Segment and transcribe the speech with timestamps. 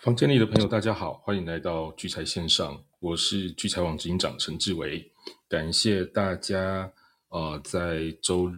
[0.00, 5.12] 房间里的朋友，大家好，欢迎来到聚财线上，我是聚财网执行长陈志伟，
[5.46, 6.90] 感谢大家
[7.28, 8.50] 呃在周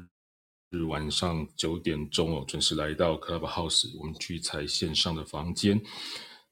[0.70, 5.82] 日晚上九点钟哦准时来到 Clubhouse 我们聚财线上的房间。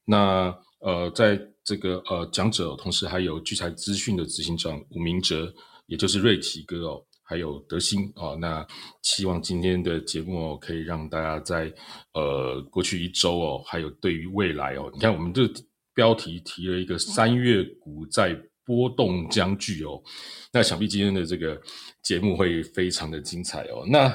[0.03, 5.53] 那呃在这个呃讲者，同时还有聚财资讯的执行长吴明哲，
[5.85, 7.05] 也就是瑞奇哥哦。
[7.31, 8.67] 还有德兴哦，那
[9.03, 11.73] 希望今天的节目哦，可以让大家在
[12.13, 15.49] 呃过去一周哦，还有对于未来哦，你看我们这
[15.93, 20.03] 标题提了一个三月股债波动将剧哦，
[20.51, 21.57] 那想必今天的这个
[22.03, 23.85] 节目会非常的精彩哦。
[23.87, 24.13] 那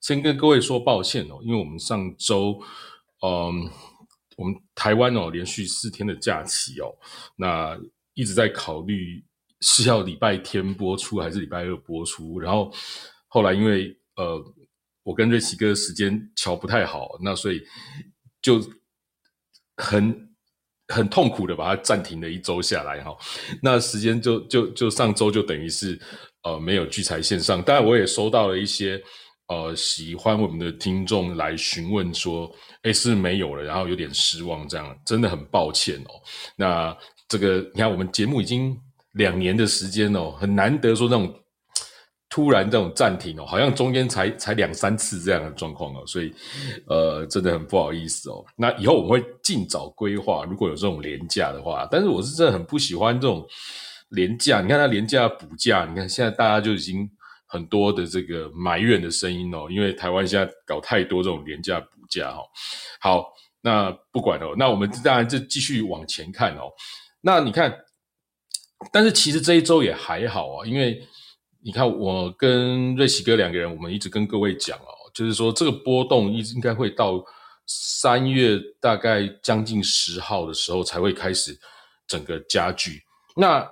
[0.00, 2.60] 先跟各位说抱歉哦，因为我们上周
[3.24, 3.70] 嗯，
[4.36, 6.92] 我们台湾哦连续四天的假期哦，
[7.36, 7.78] 那
[8.14, 9.24] 一直在考虑。
[9.62, 12.40] 是要礼拜天播出还是礼拜二播出？
[12.40, 12.70] 然后
[13.28, 14.38] 后来因为呃，
[15.04, 17.62] 我跟瑞奇哥时间瞧不太好，那所以
[18.42, 18.60] 就
[19.76, 20.34] 很
[20.88, 23.16] 很痛苦的把它暂停了一周下来哈。
[23.62, 25.98] 那时间就就就上周就等于是
[26.42, 29.00] 呃没有聚财线上，当然我也收到了一些
[29.46, 36.20] 呃喜欢我们的听众来询问说，哎是没有了，然后有点失望，这样真的很抱歉哦。
[36.56, 36.94] 那
[37.28, 38.76] 这个你看我们节目已经。
[39.12, 41.34] 两年的时间哦，很难得说那种
[42.30, 46.32] 突然这种暂停哦，好像中间才才两三次这样的状况哦，所以
[46.86, 48.42] 呃，真的很不好意思哦。
[48.56, 51.86] 那以后我们会尽早规划，如果有这种廉价的话。
[51.90, 53.46] 但是我是真的很不喜欢这种
[54.08, 57.06] 廉价，你看它廉价补价，你看现在大家就已经
[57.46, 62.44] 很多的这个埋怨的声音哦，因为台湾现在搞太多这种廉价补价哦。
[62.98, 63.26] 好，
[63.60, 66.70] 那不管哦，那我们当然就继续往前看哦。
[67.20, 67.70] 那你看。
[68.90, 71.00] 但是其实这一周也还好啊，因为
[71.64, 77.22] 你看我跟瑞奇哥两个人，我们一直跟各位讲哦，就是说这个波动一直应该会到
[77.66, 81.56] 三月大概将近十号的时候才会开始
[82.08, 83.00] 整个加剧。
[83.36, 83.64] 那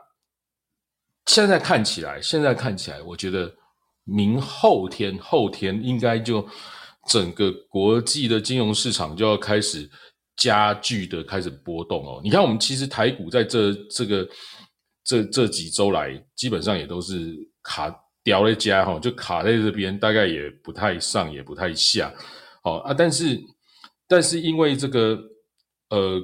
[1.27, 3.52] 现在看起来，现在看起来，我觉得
[4.05, 6.46] 明后天后天应该就
[7.08, 9.90] 整个国际的金融市场就要开始
[10.36, 12.20] 加剧的开始波动哦。
[12.23, 14.29] 你看我们其实台股在这这个。
[15.10, 22.14] 这这几周来，基本上也都是卡掉了家哈，就卡在这边，大概也不太上，也不太下，
[22.62, 22.94] 好啊。
[22.94, 23.36] 但是，
[24.06, 25.20] 但是因为这个，
[25.88, 26.22] 呃，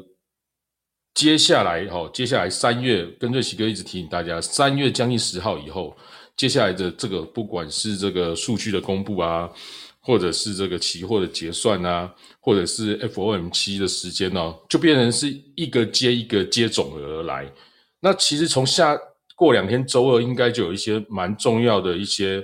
[1.14, 5.97] 接下来哈，接下来三月，跟瑞奇哥一直提醒大家，三月将近十号以后，
[6.36, 9.50] 接下来的这个，不管是这个数据的公布啊，
[9.98, 15.26] 或者是这个期货的结算啊，或者是 FOMC 的时间呢，就变成是
[15.56, 17.53] 一个接一个接踵而来。
[18.01, 18.99] 那其实从下
[19.34, 22.43] 过两天周二应该就有一些蛮重要的一些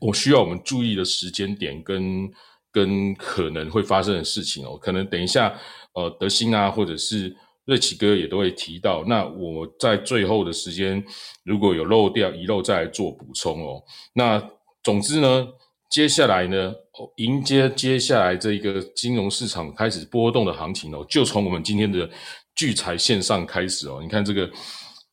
[0.00, 2.30] 我需要我们注意的时间点跟
[2.70, 5.58] 跟可能会发生的事情哦，可能等一下
[5.94, 7.34] 呃德兴啊或者是
[7.64, 9.04] 瑞奇哥也都会提到。
[9.06, 11.04] 那我在最后的时间
[11.44, 13.82] 如果有漏掉遗漏再来做补充哦。
[14.14, 14.42] 那
[14.82, 15.48] 总之呢，
[15.90, 16.72] 接下来呢
[17.16, 22.08] 迎接接下来这一个金融市场开始波动的行情哦，就从我们今天的。
[22.58, 24.50] 聚财线上开始哦，你看这个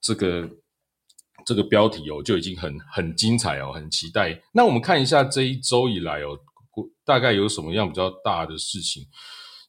[0.02, 0.50] 这个
[1.46, 4.42] 这个标题哦，就已经很很精彩哦，很期待。
[4.52, 6.36] 那我们看一下这一周以来哦，
[7.06, 9.04] 大概有什么样比较大的事情？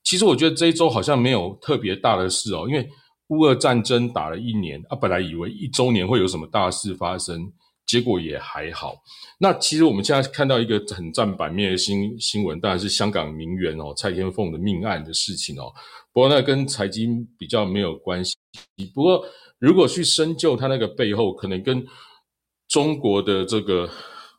[0.03, 2.88] 其实我觉得这一周好像没有特别大的事哦，因为
[3.26, 7.53] 乌俄战争打了一年啊，本来以为一周年会有什么大事发生，
[7.86, 8.97] 结果也还好。
[9.38, 15.72] 那其实我们现在看到一个很占版面的新新闻，当然是香港名媛哦蔡天凤的命案的事情哦。
[16.12, 18.34] 不过那跟财经比较没有关系。
[18.94, 19.24] 不过
[19.58, 21.86] 如果去深究它那个背后，可能跟
[22.69, 23.88] 中国的这个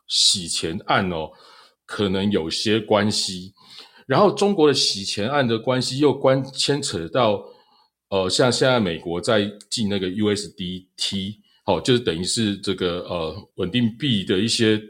[0.06, 1.30] 洗钱案哦，
[1.86, 3.54] 可能有些关系。
[4.06, 7.44] 然后中国的洗钱案的关系又关牵扯到，
[8.08, 11.36] 呃，像现在美国在进那个 USDT，
[11.68, 14.82] 哦，就是等于是这个呃稳定币的一些。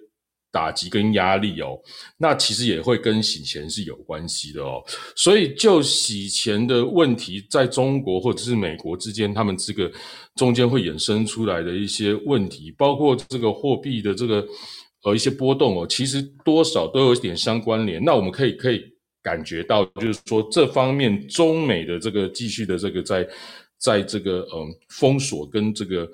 [0.50, 1.78] 打击跟压力哦，
[2.16, 4.82] 那其实也会跟洗钱是有关系的哦。
[5.14, 9.92] 所以就洗钱的问题，在中国或者是美国之间，他们这个
[10.36, 14.44] 中间会衍生出来的一些问题，包括这个货币的这个
[15.04, 18.02] 呃一些波动哦，其实多少都有一点相关联。
[18.02, 18.82] 那我们可以可以
[19.22, 23.28] 感觉到，就是说这方面中美的这个继续的这个在
[23.78, 26.08] 在这个嗯封锁跟这个。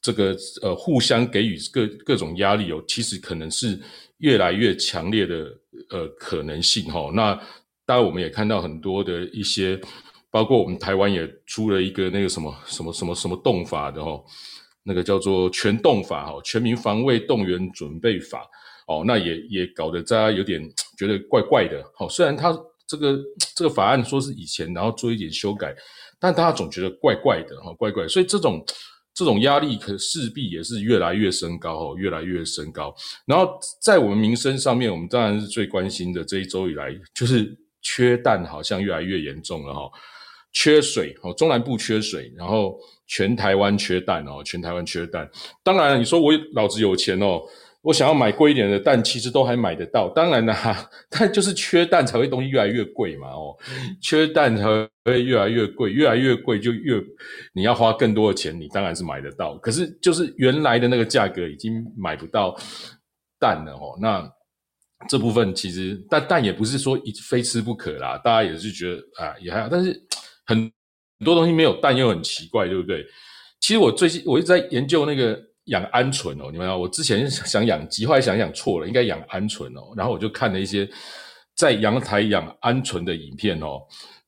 [0.00, 3.78] 这个呃，互相给予各各种压力哦，其实可能是
[4.18, 5.52] 越来越强烈的
[5.90, 7.10] 呃可能性哈。
[7.14, 7.34] 那
[7.84, 9.80] 当然，我们也看到很多的一些，
[10.30, 14.22] 包括我们台湾也出了一个那个什么什么什么什么动法的哈，
[14.84, 18.46] 那个叫做全动法哈，全民防卫动员准备法
[18.86, 20.62] 哦，那也也搞得大家有点
[20.98, 21.82] 觉得怪怪的。
[21.94, 22.56] 好，虽然它
[22.86, 23.18] 这个
[23.56, 25.74] 这个法案说是以前，然后做一点修改，
[26.20, 28.64] 但大家总觉得怪怪的哈，怪怪，所以这种
[29.18, 32.94] 这种压力可势必也是越来越升高哦，越来越升高。
[33.26, 39.90] 然后在我们民生上面，我们当然是最关心的这一周以来，就是缺蛋好像越来越严重了哈，
[40.52, 42.78] 缺水哦，中南部缺水，然后
[43.08, 45.28] 全台湾缺蛋哦，全台湾缺蛋。
[45.64, 47.42] 当然你说我老子有钱哦。
[47.80, 50.08] 我想要买贵一点的蛋，其实都还买得到。
[50.10, 53.28] 当然啦，但就是缺蛋才会东西越来越贵嘛。
[53.28, 53.56] 哦，
[54.02, 54.64] 缺蛋才
[55.04, 57.00] 会越来越贵，越来越贵就越
[57.54, 59.56] 你要花更多的钱，你当然是买得到。
[59.58, 62.54] 可是就是原来的那个价格已经买不到
[63.38, 63.96] 蛋了哦。
[64.02, 64.28] 那
[65.08, 69.68] 这部分其实但蛋也不是说一非吃不可啦，大家也是觉得啊也还好。
[69.70, 69.92] 但是
[70.46, 70.58] 很
[71.20, 73.06] 很多东西没有蛋又很奇怪，对不对？
[73.60, 75.47] 其实我最近我一直在研究那个。
[75.68, 79.94] 养鹌鹑哦，你们啊，我之前想养鸡，后来想想错了，应该养鹌鹑哦。
[79.96, 80.88] 然后我就看了一些
[81.54, 83.80] 在阳台养鹌鹑的影片哦，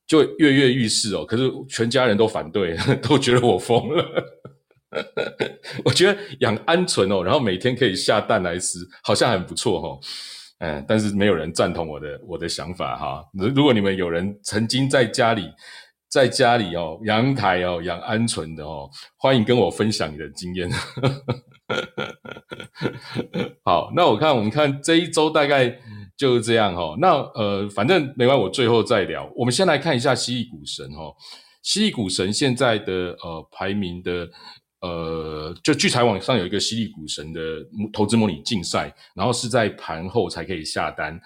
[0.07, 1.25] 就跃跃欲试哦。
[1.25, 4.05] 可是全家人都反对， 都觉得我疯了。
[5.85, 9.99] 我觉得养鹌鹑哦，然后每天可以下蛋来吃，好像很不错哈。
[10.59, 13.23] 嗯，但是没有人赞同我的我的想法哈。
[13.33, 15.49] 如果你们有人曾经在家里，
[16.11, 20.69] 在家里哦，阳台哦，养鹌鹑的哦，欢迎跟我分享你的经验。
[23.63, 25.73] 好，那我看我们看这一周大概
[26.17, 26.97] 就是这样哈。
[26.99, 29.31] 那呃，反正没关，我最后再聊。
[29.37, 31.15] 我们先来看一下蜥蜴股神哈，
[31.61, 34.27] 蜥蜴股神现在的呃排名的
[34.81, 37.39] 呃，就聚财网上有一个蜥蜴股神的
[37.93, 41.17] 投资模拟竞赛，然后是在盘后才可以下单，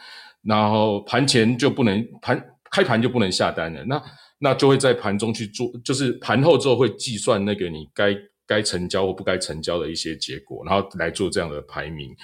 [0.44, 2.40] 然后盘前就不能盘
[2.70, 3.84] 开盘就不能下单了。
[3.86, 4.00] 那
[4.46, 8.16] 那就会在盘中去做，就是盘后之后会计算那个你该
[8.46, 12.16] 该成交或不该成交的一些结果，然后来做这样的排名。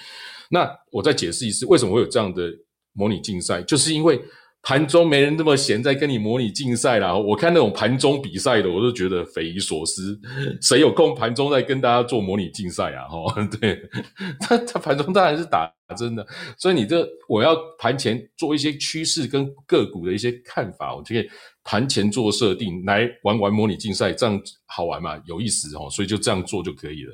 [0.50, 2.48] 那我再解释一次，为什么会有这样的
[2.92, 4.22] 模拟竞赛，就是因为。
[4.64, 7.12] 盘中没人那么闲，在跟你模拟竞赛啦。
[7.12, 10.16] 我看那种盘中比赛的，我都觉得匪夷所思。
[10.60, 13.08] 谁有空盘中在跟大家做模拟竞赛啊？
[13.10, 13.76] 哈， 对，
[14.38, 16.24] 他他盘中当然是打真的。
[16.56, 21.28] 所以你这我要盘前做一些趋势跟个股的一些看法，我就可以
[21.64, 25.20] 盘前做设定来玩玩模拟竞赛，这样好玩嘛？
[25.26, 25.88] 有意思哦。
[25.90, 27.12] 所以就这样做就可以了。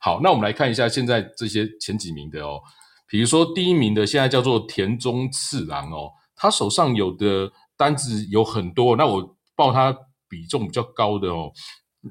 [0.00, 2.60] 好，那我们来看一下现在这些前几名的哦，
[3.08, 6.10] 比如说第一名的现在叫做田中次郎哦。
[6.38, 9.96] 他手上有的单子有很多，那我报他
[10.28, 11.50] 比重比较高的哦，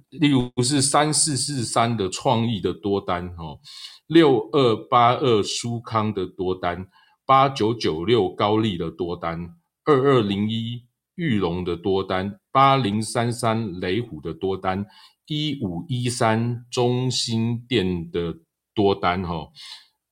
[0.10, 3.60] 例如是三四四三的创意的多单哦，
[4.08, 6.88] 六二八二舒康的多单，
[7.24, 10.84] 八九九六高丽的多单，二二零一
[11.16, 14.86] 玉龙的多单，八零三三雷虎的多单，
[15.28, 18.36] 一五一三中心店的
[18.74, 19.48] 多单哈，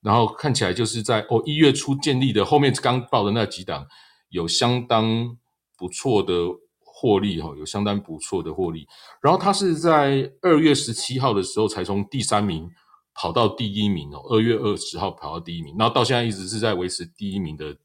[0.00, 3.86] 然后看起来就是在哦一月初建立的，后面刚报的那几档。
[4.30, 5.38] 有相当
[5.78, 6.32] 不错的
[6.80, 8.84] 获利哈，有相当不错的获利。
[9.22, 12.68] 然后他是在二月十七号的时候才从第三名
[13.14, 17.76] 跑到第一名哦，二月二十号跑到第一名，然后到现在一直是在维持第一名的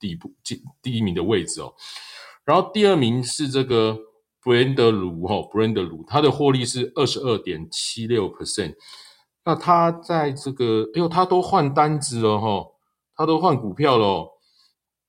[0.00, 1.72] 地步，第第一名的位置哦。
[2.44, 3.96] 然后第二名是这个
[4.42, 8.74] Brand 卢哈，Brand 卢，他的获利是二十二点七六 percent。
[9.44, 12.64] 那他在这个，哎呦，他都换单子了哈，
[13.16, 14.28] 他都换股票了。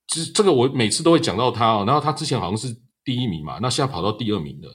[0.06, 2.68] 其实这个我每次都会讲到他哦，然后他之前好像是
[3.04, 4.74] 第一名嘛，那现在跑到第二名了。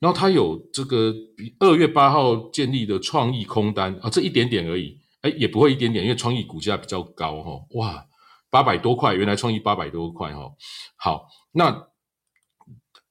[0.00, 1.14] 然后他有这个
[1.60, 8.06] 二月八号建立的创意空单啊，这一点点而已，哎，也不会一点点，因为创意股价比较高哈，哇，
[8.50, 10.50] 八百多块，原来创意八百多块哈。
[10.96, 11.88] 好，那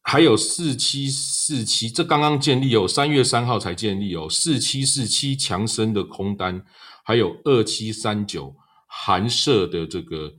[0.03, 6.63] 还有四七四七，这刚刚建立哦，三月三号才建立哦，四七四七强生的空单，
[7.03, 8.55] 还有二七三九
[8.88, 10.36] 韩社的这个。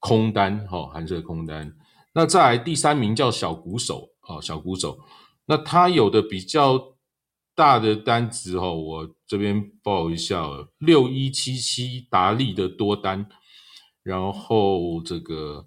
[0.00, 1.74] 空单哈，含色空单。
[2.14, 4.96] 那再来第三名叫小鼓手啊，小鼓手。
[5.44, 6.80] 那他有的比较
[7.52, 10.48] 大的单子哈，我这边报一下，
[10.78, 13.26] 六一七七达利的多单，
[14.04, 15.66] 然后这个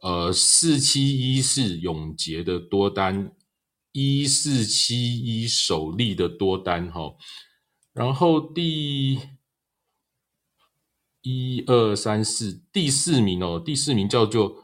[0.00, 3.32] 呃四七一四永杰的多单，
[3.92, 7.14] 一四七一首利的多单哈，
[7.92, 9.18] 然后第。
[11.28, 14.62] 一二三四，第四名哦，第四名叫做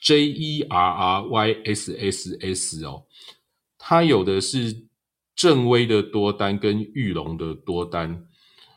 [0.00, 3.06] J E R R Y S S S 哦，
[3.78, 4.88] 它有的是
[5.36, 8.26] 正威的多单跟玉龙的多单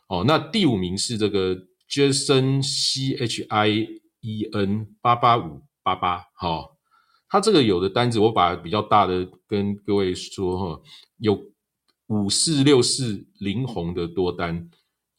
[0.06, 0.24] 哦。
[0.28, 3.88] 那第五名是这个 Jason C H I
[4.26, 6.76] E N 八八五八八，好，
[7.30, 10.82] 它这个有的单子我把比较大的跟各位说哈，
[11.18, 11.40] 有
[12.08, 14.70] 五四六四林红的多单。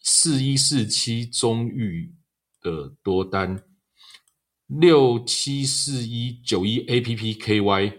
[0.09, 2.15] 四一四七中裕
[2.63, 3.61] 的多单，
[4.69, 7.93] 六七四一九一 A P P K Y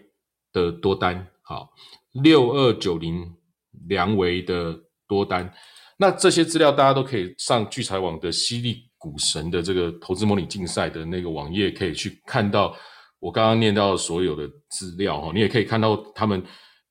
[0.53, 1.73] 的多单，好，
[2.13, 3.35] 六二九零
[3.87, 5.53] 梁维的多单。
[5.97, 12.75] 那这些资料大家都可以上聚财网的犀利股神的这个投资模拟竞赛的那个网页，可以去看到
[13.19, 15.31] 我刚刚念到所有的资料哈。
[15.33, 16.43] 你也可以看到他们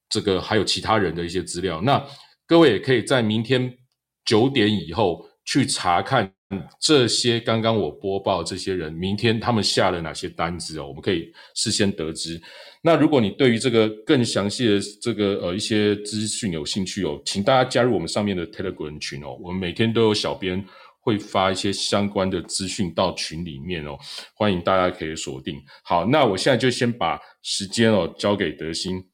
[0.08, 1.80] 这个还有其他人的一些资料。
[1.82, 2.04] 那
[2.46, 3.76] 各位也可以在明天
[4.24, 6.32] 九点以后去查看。
[6.80, 10.86] 这些刚刚我播报这些人，明天他们下了哪些单子哦？
[10.86, 12.40] 我们可以事先得知。
[12.82, 19.36] 那如果你对于这个更详细的这个呃一些资讯有兴趣哦，请大家加入我们上面的 Telegram 群哦。
[19.42, 20.64] 我们每天都有小编
[21.06, 23.96] 会发一些相关的资讯到群里面哦，
[24.34, 25.62] 欢迎大家可以锁定。
[25.84, 29.08] 好，那我现在就先把时间哦交给德兴。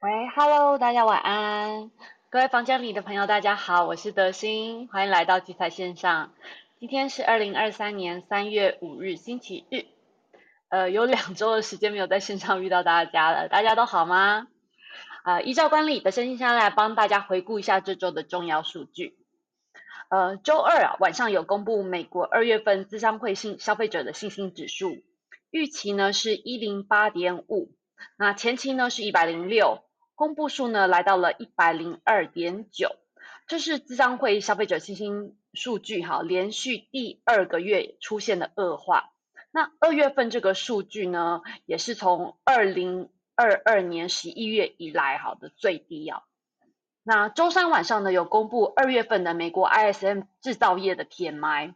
[0.00, 1.90] 喂，Hello，大家晚安。
[2.30, 6.32] 各位房间里的朋友，大家好，我是德心，欢迎来到集财线上。
[6.80, 9.84] 今天是二零二三年三月五日，星期日。
[10.70, 14.46] 呃，有两周的时间没有在线上遇到大家了，大家都好吗？
[15.26, 19.14] 呃，依照惯例，德心现在来帮大家回顾一下这周的重要数据。
[20.14, 25.02] 呃，周二啊晚上有公布美国二月份资商会信消费者的信心指数，
[25.50, 27.74] 预期呢是一零八点五，
[28.16, 29.82] 那前期呢是一百零六。
[30.14, 32.94] 公布数呢来到了一百零二点九，
[33.48, 39.10] 这是资商会消费者信心数据哈，连续第二个月出现的恶化。
[39.50, 46.22] 那二月份这个数据呢，也是从二零二二年十一月以来好的最低啊。
[47.06, 51.74] 那周三晚上呢有公布二月份的美国 ISM 制造业的 PMI，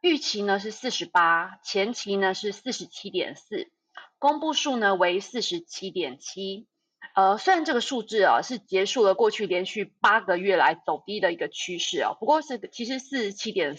[0.00, 3.72] 预期呢是四十八，前期呢是四十七点四，
[4.20, 6.68] 公布数呢为四十七点七。
[7.16, 13.76] 呃，虽然这个数字啊是结束了过去连续八个月来走低的一个趋势啊，不过是其实四十七点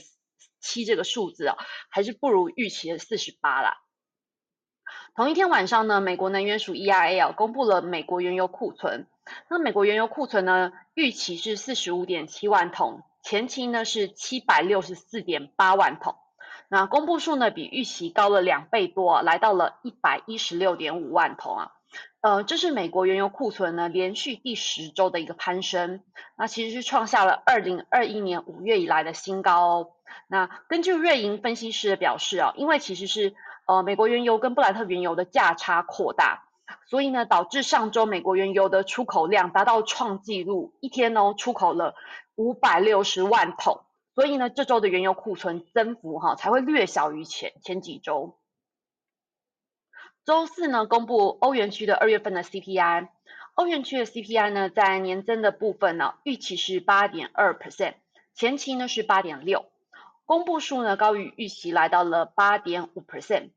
[0.60, 1.56] 七这个数字啊，
[1.90, 3.78] 还是不如预期的四十八啦。
[5.16, 9.08] 同一天晚上呢，美国能源署 EIA 啊公布了美国原油库存，
[9.48, 16.16] 那美国原油库存呢预期是四十五点七万桶，前期呢是七百六十四点八万桶，
[16.68, 21.72] 那公布数呢比预期高了两倍多，来到了一百一十六点五万桶啊。
[22.22, 26.02] 呃，这是美国原油库存呢连续第十周的一个攀升，
[26.38, 29.92] 那其实是创下了二零二一年五月以来的新高哦。
[30.28, 33.34] 那根据瑞银分析师的表示啊，因为其实是
[33.66, 36.44] 呃美国原油跟布兰特原油的价差扩大，
[36.88, 41.96] 所以呢导致上周美国原油的出口量达到创纪录，一天哦出口了
[42.36, 43.82] 五百六十万桶，
[44.16, 48.38] 所以呢这周的原油库存增幅哈才会略小于前前几周。
[50.26, 53.08] 周四呢，公布欧元区的二月份的 CPI。
[53.56, 57.96] 欧元区的 CPI 呢，在年增的部分呢，预期是八点二 percent，
[58.36, 59.66] 前期呢是八点六。
[60.26, 63.50] 公布数呢高于预期，来到了八点五 percent。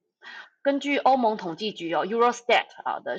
[0.62, 3.16] 根据欧盟统计局哦 Eurostat 啊的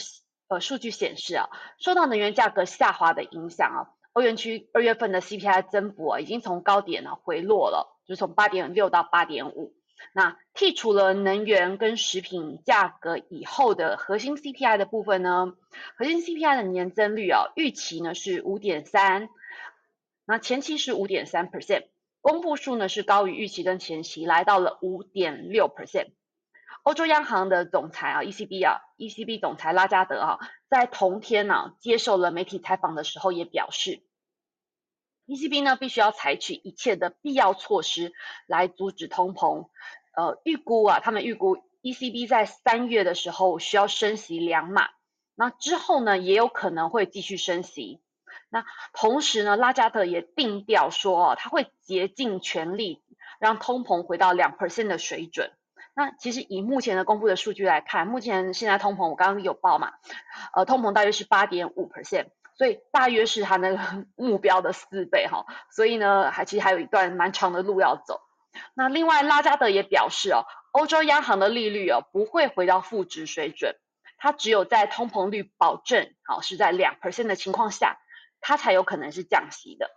[0.48, 3.80] 呃数据显示啊，受到能源价格下滑的影响啊，
[4.14, 9.76] 欧元区二月份的 CPI 增幅啊，已经从高点呢回落了，就从八点六到八点五。
[10.14, 15.54] 那剔除了能源跟食品价格以后的核心 CPI 的部分呢？
[15.98, 19.30] 核心 CPI 的年增率啊，预期呢是五点三，
[20.26, 21.88] 那前期是五点三 percent，
[22.22, 26.12] 公布数呢是高于预期跟前期，来到了五点六 percent。
[26.84, 34.04] 欧洲央行的总裁啊，ECB 啊，ECB 总裁拉加德啊，在同天呢接受了媒体采访的时候也表示。
[35.26, 38.12] ECB 呢，必须要采取一切的必要措施
[38.46, 39.70] 来阻止通膨。
[40.18, 44.90] 呃，预估啊，他们预估 ECB 在三月的时候需要升息两码，
[45.36, 48.02] 那之后呢，也有可能会继续升息。
[48.50, 53.02] 那同时呢，拉加德也定调说，哦，他会竭尽全力
[53.40, 55.54] 让通膨回到两 percent 的水准。
[55.96, 59.94] 那其实以目前的公布的数据来看，目前现在通膨我刚刚有报嘛，
[60.54, 62.28] 呃，通膨大约是八点五 percent。
[62.56, 68.22] 所以大约是它那个 目标的四倍哈，所以呢，还其实还有一段蛮长的路要走。
[68.76, 73.76] 那另外，拉加德也表示哦，欧洲央行的利率哦不会回到负值水准，
[74.20, 77.98] 它只有在通膨率保证好是在两 percent 的情况下，
[78.40, 79.90] 它才有可能是降息的。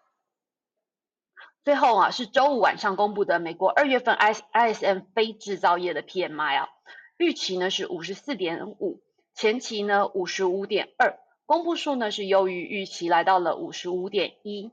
[1.66, 6.68] 最后啊，是周五晚上公布的美国二月份 I ISM 非制造业的 PMI 啊，
[7.16, 9.00] 预期呢是五十四点五，
[9.34, 11.18] 前期呢五十五点二。
[11.44, 14.70] 公布数呢是优于预期，来到了五十五点一。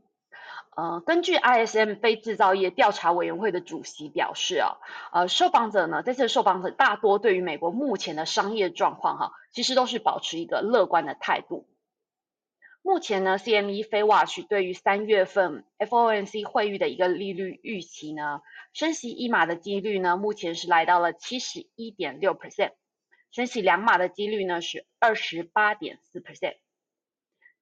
[0.77, 4.77] 呃，根据 ISM 非制造业调查委员会的主席表示啊，
[5.13, 11.65] 呃，受访者呢，这次受访者大多对于美国目前的商业状况哈，其实都是保持一个乐观的态度。
[12.85, 18.41] 目前呢，CME 非 Watch 对于三月份 FOMC 会议的一个利率预期呢，
[18.73, 22.73] 升息一码的几率呢，目前是来到了七十一点六 percent，
[23.31, 26.57] 升息两码的几率呢是二十八点四 percent。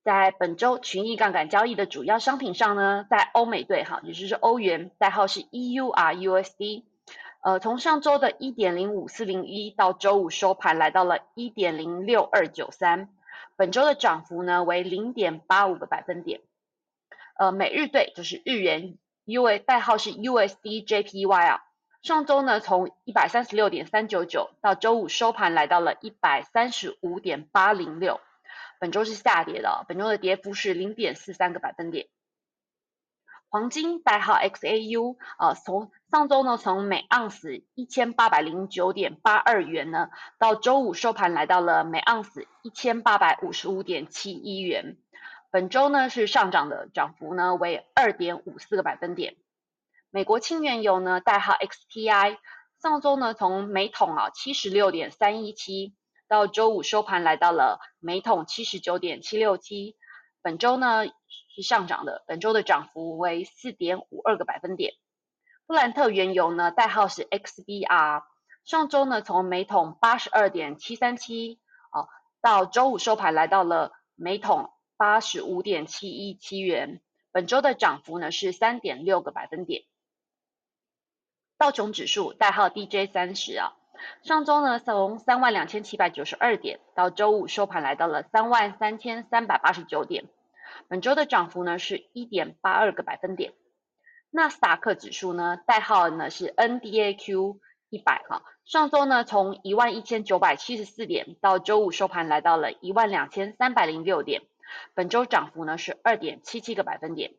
[0.03, 6.83] 在本周群益杠杆交易的主要商品上呢，在欧美兑哈，也就是欧元，代号是 EURUSD，
[7.43, 13.09] 呃，从上周的一点零五四零一到周五收盘来到了一点零六二九三。
[13.61, 16.41] 本周的涨幅呢为零点八五个百分点，
[17.37, 21.61] 呃，美日兑就是日元，U A 代号是 USD JPY 啊，
[22.01, 28.19] 上周呢从一百三十六点三九九到周五收盘来到了一百三十五点八零六，
[28.79, 32.07] 本周是下跌的，本周的跌幅是零点四三个百分点。
[33.51, 44.95] 黄金代号 XAU，呃，从上周呢，从每盎司一千八百零九点八二元呢，到周五收盘来到了每盎司一千八百五十五点七一元，
[45.51, 49.35] 本周呢是上涨的，涨幅呢为二点五四个百分点。
[50.11, 52.37] 美国轻原油呢，代号 XTI，
[52.81, 55.93] 上周呢从每桶啊七十六点三一七，
[56.29, 59.97] 到周五收盘来到了每桶七十九点七六七，
[60.41, 61.03] 本周呢。
[61.53, 64.93] 是上涨的，本周的涨幅为四点五二个百分点。
[65.67, 68.23] 布兰特原油呢，代号是 XBR，
[68.65, 71.59] 上周呢从每桶八十二点七三七
[71.91, 72.07] 啊，
[72.41, 79.83] 到周五收盘来到了每桶八十五点七一七元，本周的涨幅呢是三点六个百分点。
[81.57, 83.73] 道琼指数代号 DJ 三十啊，
[84.23, 90.25] 上周呢从三万两千七百九十二点，到周五收盘来到了三万三千三百八十九点。
[90.87, 93.53] 本周的涨幅呢是一点八二个百分点。
[94.29, 97.59] 纳斯达克指数呢，代号呢是 NDAQ
[97.89, 104.41] 一百哈，上周呢从一万一千九百七十四点到周五收盘来到了一万两千三百零六点，
[104.93, 107.33] 本周涨幅呢是二点七七个百分点。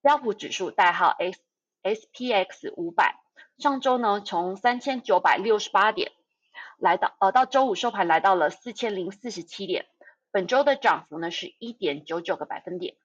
[0.00, 1.40] 标普指数代号 S
[1.82, 3.16] SPX 五百，
[3.58, 6.12] 上周呢从三千九百六十八点
[6.78, 9.86] 来到呃到周五收盘来到了四千零四十七点。
[10.30, 12.96] 本周的涨幅呢是一点九九个百分点。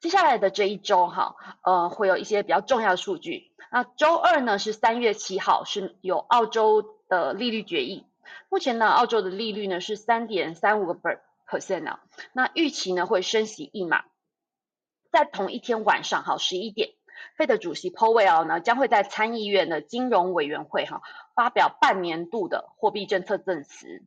[0.00, 3.52] 接下来的这一周哈，呃，会有一些比较重要的数据。
[3.70, 8.04] 那周二呢是三月七号，是有澳洲的利率决议。
[8.48, 10.94] 目前呢，澳洲的利率呢是三点三五个
[11.46, 12.00] percent 啊。
[12.32, 14.04] 那预期呢会升息一码。
[15.10, 16.90] 在同一天晚上哈，十一点，
[17.36, 21.02] 费的主席 Powell 呢将会在参议院的金融委员会哈
[21.34, 24.04] 发表半年度的货币政策证词。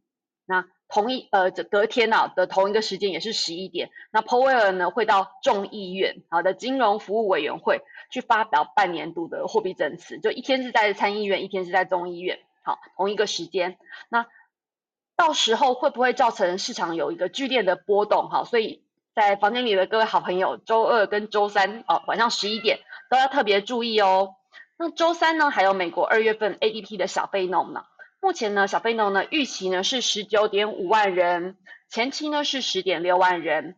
[0.48, 13.78] 那同一呃，这隔天呢的同一个时间也是十一点，那 Powell 呢会到众议院好的金融服务委员会去发表半年度的货币政策，就一天是在参议院，一天是在众议院，好，同一个时间。
[14.08, 14.26] 那
[15.18, 18.30] 到时候会不会造成市场有一个剧烈的波动？
[18.30, 18.82] 哈，所以
[19.14, 22.80] 在房间里的各位好朋友，周二跟周三哦晚上十一点
[23.10, 24.36] 都要特别注意哦。
[24.78, 27.84] 那周三呢，还有美国二月份 ADP 的小非农呢？
[28.20, 31.56] 目前呢，小非农呢预期呢是十九点五万人，
[31.88, 33.76] 前期呢是十点六万人，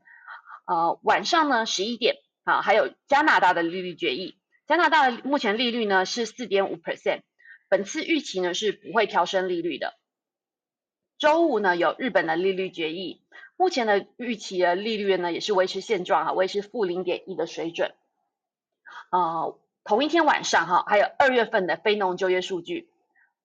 [0.66, 7.22] 呃，晚上呢十一点啊，还有加拿大的利率决议，加拿大的目前利率呢是四点五 percent，
[7.68, 9.94] 本次预期呢是不会调升利率的。
[11.18, 13.22] 周五呢有日本的利率决议，
[13.58, 17.94] 目前的预期的利率呢也是维持现状哈，维持负零点一的水准。
[19.12, 22.89] 呃，同一天晚上哈，还有二月份的非农就业数据。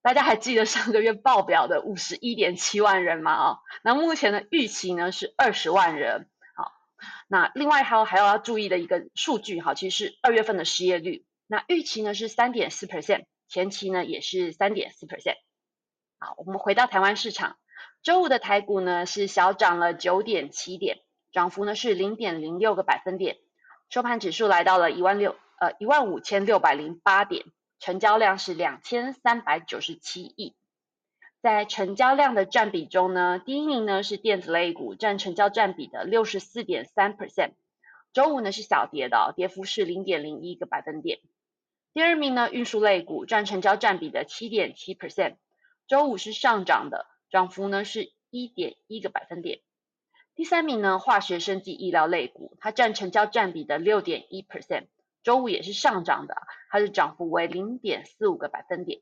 [0.05, 3.33] 大家还记得上个月报表的五十一点七万人吗？
[3.33, 6.29] 啊，那目前的预期呢是二十万人。
[6.55, 6.73] 好，
[7.27, 15.37] 那另外还有还要要注意的一个数据，哈，其实是二月份的失业率，那预期呢是三点四 percent，前期呢也是三点四 percent。
[16.19, 17.57] 好，我们回到台湾市场，
[18.03, 20.99] 周五的台股呢是小涨了九点七点，
[21.33, 23.39] 涨幅呢是零点零六个百分点，
[23.89, 27.47] 收盘指数来到了一万六呃一万五千六百零八点。
[27.85, 30.55] 成交量是两千三百九十七亿，
[31.43, 37.51] 在成交量的占比中呢，第一名呢是电子类股，占成交占比的六十四点三 percent，
[38.15, 41.19] 周五呢是小跌的，跌幅是零点零一个百分点。
[41.93, 45.35] 第二名呢运输类股，占成交占比的七点七 percent，
[45.87, 49.61] 周五是上涨的，涨幅呢是一点一个百分点。
[50.35, 54.87] 第三名呢化学生技医疗类股，它占成交占比的六点一 percent。
[55.25, 56.37] 周五也是上涨的，
[56.71, 59.01] 它是涨幅为零点四五个百分点。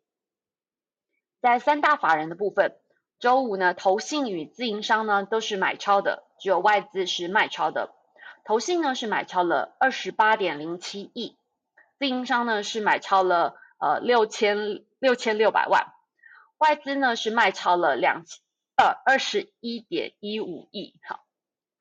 [1.41, 2.79] 在三大法人的部分，
[3.19, 7.93] 周五呢，投信与自营商呢都是买超的，只有外资是卖超的。
[8.45, 11.37] 投信呢是买超了二十八点零七亿，
[11.99, 15.93] 自营商呢是买超了呃六千六千六百万，
[16.59, 18.25] 外资呢是卖超了两
[18.77, 20.95] 呃二十一点一五亿。
[21.09, 21.22] 好，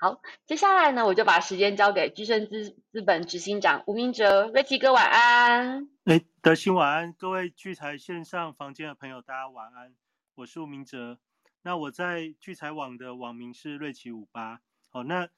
[0.04, 5.88] 好，接下来呢，我就把时间交给居生资资本执行长吴明哲，瑞奇哥晚安。
[6.06, 9.94] 哎，德兴晚安，各位聚财线上房间的朋友，大家晚安。
[10.34, 11.20] 我是吴明哲，
[11.62, 14.60] 那我在聚财网的网名是瑞奇五八。
[14.90, 15.30] 好，那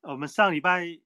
[0.00, 0.98] 我们上礼拜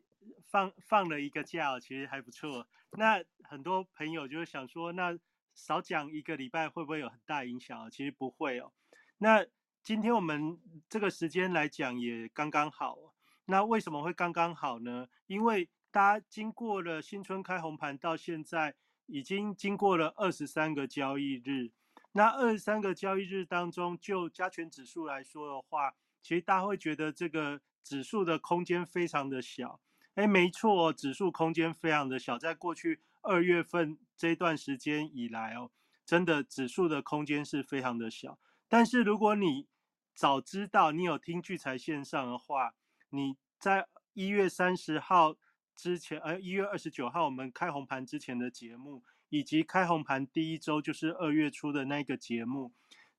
[0.46, 2.66] 放放了一个假，其实还不错。
[2.92, 5.18] 那很多朋友就是想说，那
[5.52, 7.90] 少讲一个礼拜会不会有很大影响？
[7.90, 8.72] 其实不会哦。
[9.18, 9.44] 那
[9.84, 12.96] 今天我们这个时间来讲也刚刚好。
[13.44, 15.08] 那为什么会刚刚好呢？
[15.26, 21.70] 因为大家经过了新春开红盘到现在，已经经过了二十三个交易日。
[22.12, 29.80] 那二十三个交易日当中，就加权指数来说的话，其实大家会觉得这个指数的空间非常的小。
[30.14, 32.38] 哎，没错，指数空间非常的小。
[32.38, 35.70] 在过去二月份这段时间以来哦，
[36.06, 38.38] 真的指数的空间是非常的小。
[38.66, 39.68] 但是如果你
[40.14, 42.72] 早知道你有听聚财线上的话，
[43.10, 45.34] 你在一月三十号
[45.74, 52.72] 之前，呃，一月二十九号我们开红盘之前的节目，以及开红盘第一周就是二月初的那个节目，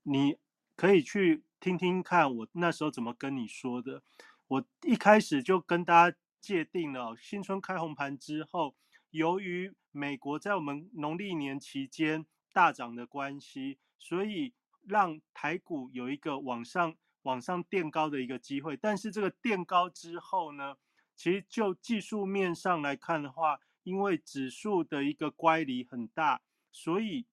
[0.03, 0.37] 你
[0.77, 4.01] 可以去听听看我那时候怎么跟你说的。
[4.47, 8.73] 我一开始就跟大家界定了，新春开红盘之后，
[9.09, 14.53] 由于美国在我们农历年期间大涨的关系，所以。
[14.87, 20.77] 让台股有一个往上往上垫高的一个机会，但是这个垫高之后呢，
[21.15, 27.25] 其实就技术面上来看的话，因为指数的一个乖离很大，所以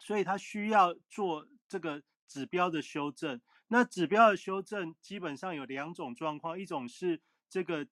[0.00, 3.40] 所以它需要做这个指标的修正。
[3.68, 7.86] 那指标的修正基本上有两种状况，一种是这个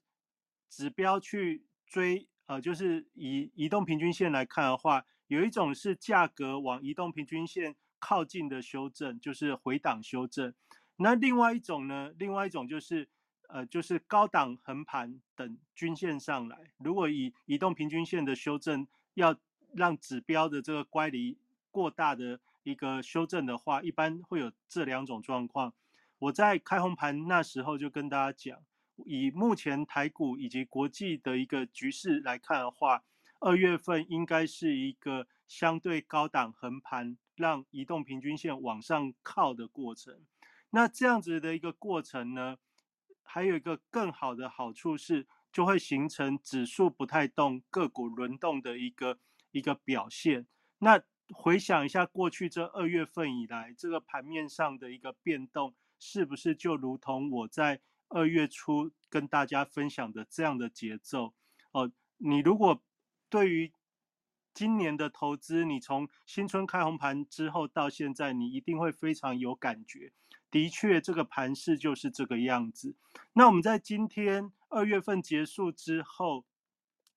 [0.71, 7.77] 指标去追，呃，就是以移动平均线来看的话，有一种是价格往移动平均线。
[7.99, 10.55] 靠近的修正就是回档修正，
[10.97, 12.13] 那另外一种呢？
[12.19, 13.09] 另外一种就是，
[13.49, 16.59] 呃，就是高档横盘等均线上来。
[16.79, 19.37] 如果以移动平均线的修正，要
[19.75, 21.39] 让指标的这个乖离
[21.71, 25.73] 过大的一个修正的话，一般会有这两种状况。
[26.19, 28.59] 我在开红盘那时候就跟大家讲，
[29.05, 33.05] 以目前台股以及国际的一个局势来看的话，
[33.41, 37.17] 二月份应该是一个相对高档横盘。
[37.39, 40.21] 让移动平均线往上靠的过程，
[40.71, 42.59] 那这样子的一个过程呢，
[43.23, 49.19] 还有一个更好的好处是，就会形成指数不太动，个股轮动的一个
[49.53, 50.47] 一个表现。
[50.81, 61.35] 那回想一下过去这二月份以来，这个盘面上的一个变动，是不是就如同我在二月初跟大家分享的这样的节奏？
[61.73, 62.83] 哦，你如果
[63.29, 63.73] 对于
[64.55, 70.13] 今年的投资，你从新春开红盘之后到现在，你一定会非常有感觉。
[70.51, 72.97] 的确，这个盘势就是这个样子。
[73.35, 76.45] 那我们在今天二月份结束之后，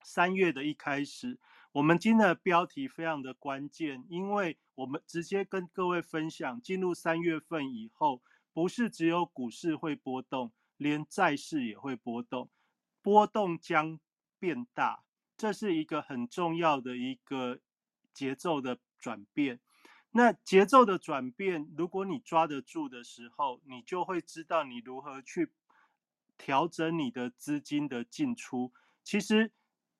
[0.02, 1.38] 三月的一开始，
[1.72, 12.50] 我们今天的标题非常的关键，因为我们直接跟各位分享，进入三月份以后，不是只有股市会波动，连债市也会波动，
[13.00, 13.98] 波动将
[14.38, 15.04] 变大。
[15.36, 17.58] 这是一个很重要的一个
[18.12, 19.60] 节奏的转变。
[20.12, 25.50] 那节奏的转变，如果你抓得住的时候，你就会知道你如何去
[26.36, 28.72] 调整你的资金的进出。
[29.02, 29.50] 其实，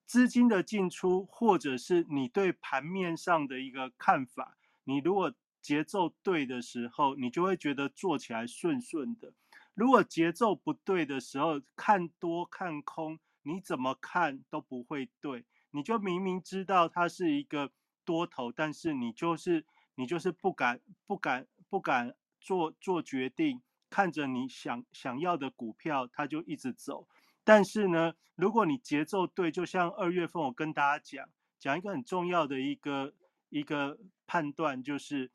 [0.05, 9.33] 资金的进出，或者是你对盘面上的一个看法，你如果节奏对的时候，你就会觉得做起来顺顺的。
[9.75, 13.19] 如果节奏不对的时候，看多看空。
[13.43, 17.73] 你怎么看都不会对，你就明明知道它是一个
[18.05, 19.65] 多头，但是你就是
[19.97, 27.09] 你就是不敢不敢不敢做做决定，看着你想想要的股票，它就一直走。
[27.45, 31.29] 但是呢，如果你节奏对，就像二月份我跟大家讲
[31.59, 33.13] 讲一个很重要的一个
[33.49, 35.31] 一个判断，就是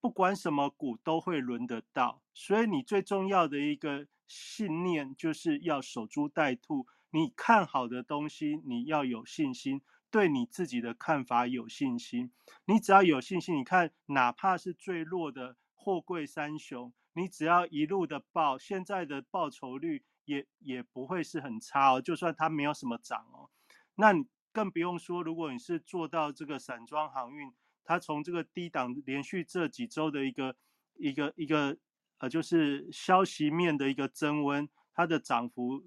[0.00, 6.86] 不管什么股都会轮得到，所以你最重要的一个信念就是要守株待兔。
[7.12, 12.30] 你看好的东西，你要有信心，对你自己的看法有信心。
[12.66, 22.00] 你只要有信心，你看，哪怕是最弱的货柜三雄，你只要一路的报，现在的报酬率也也不会是很差哦。
[22.00, 23.50] 就算它没有什么涨哦，
[23.96, 27.52] 那你更不用说，如果你是做到这个散装航运，
[27.84, 30.54] 它从这个低档连续这几周的一个
[30.94, 31.76] 一个一个
[32.18, 35.84] 呃，就是消息面的一个增温，它的涨幅。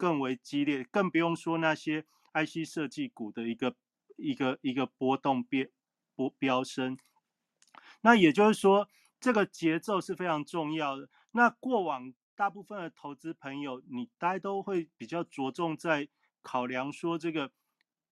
[0.00, 3.76] 更为激烈，更不用说那些 IC 设计股的一个
[4.16, 5.70] 一个一个波动变
[6.16, 6.96] 波飙升。
[8.00, 8.88] 那也就是说，
[9.20, 11.10] 这个节奏是非常重要的。
[11.32, 16.08] 那过往大部分的投资朋友，你大家都会比较着重在
[16.40, 17.52] 考量说这个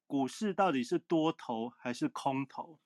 [0.06, 2.78] 股市到底是多头还是空头。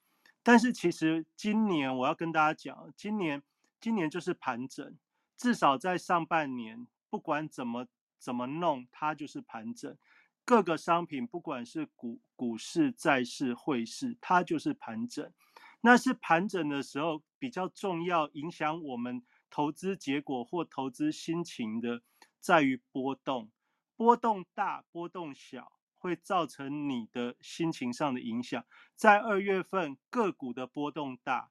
[0.45, 3.43] 但是其实今年我要跟大家讲，今年
[3.81, 4.97] 今年就是盘整，
[5.37, 7.89] 至少在上半年，不管怎么
[8.23, 9.99] 怎么弄，它就是盘整。
[10.45, 15.33] 各个商品，不管是股股市、债市、汇市，它就是盘整。
[15.81, 19.23] 那是盘整的时候比较重要，影响我们。
[19.55, 22.01] 投资结果或投资心情的，
[22.41, 23.51] 在于波动，
[23.97, 28.65] 波动大，波动小，会造成你的心情上的影响。
[28.95, 31.51] 在二月份，个股的波动大，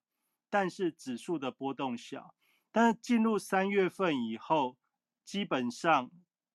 [0.49, 2.33] 但是指数的波动小。
[2.71, 4.77] 但是进入三月份以后，
[5.23, 6.09] 基本上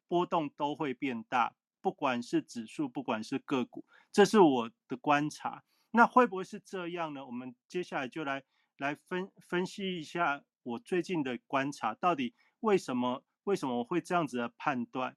[0.09, 5.65] 波动都会变大，不管是指数，不管是个股，这是我的观察。
[5.91, 7.25] 那会不会是这样呢？
[7.25, 8.43] 我们接下来就来
[8.77, 10.43] 来分分析一下。
[10.63, 15.17] 我最近的观察，到底为什么为什么我会这样子的判断？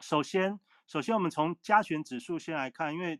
[0.00, 3.18] 首先，首先我们从加权指数先来看，因为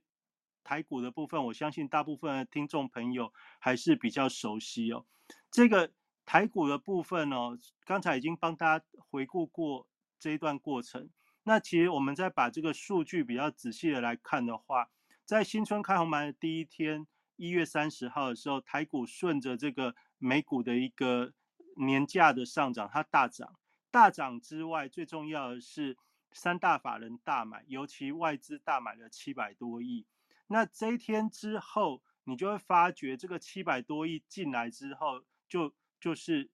[0.62, 5.06] 台股的部分，我相信大部分的听众朋友还是比较熟悉哦。
[5.50, 5.90] 这个
[6.26, 11.10] 台股的部分哦，刚才已经帮大家回顾过这一段过程。
[11.44, 14.90] 那其实我们再把这个数据比较仔细的来看的话，
[15.24, 21.32] 在新春开红盘的第一天，一月三十号的时候，台股顺着这个美股的一个
[21.76, 23.58] 年价的上涨，它大涨，
[23.90, 25.96] 大涨之外，最重要的是
[26.32, 30.06] 三大法人大买，尤其外资大买了七百多亿。
[30.48, 36.50] 那这一天之后，你就会发觉这个七百多亿进来之后，就就是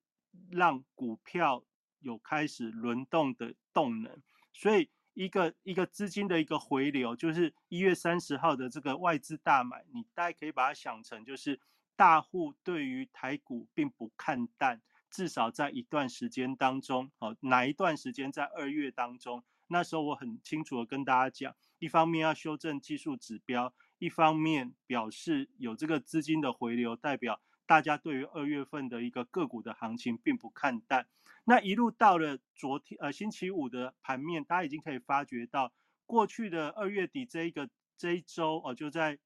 [0.51, 1.65] 让股票
[2.05, 4.23] 有开始轮动的动能。
[4.53, 11.61] 所以一个一个资金的一个回流，就是一月三十号的这个外资大买，你大概可以把它想成就是
[11.97, 14.81] 大户对于台股并不看淡。
[15.11, 19.45] 至少在一段时间当中，哦，哪一段时间在二月当中？
[19.69, 31.07] 那时候我很清楚的跟大家讲，一方面要修正技术指标，一方面表示有这个资金的回流，代表大家对于二月份的一个个股的行情并不看淡。
[31.45, 35.73] 那一路到了昨天，呃，星期五的盘面，大家已经可以发觉到，
[36.07, 39.19] 过去的二月底这一个这一周，哦，就在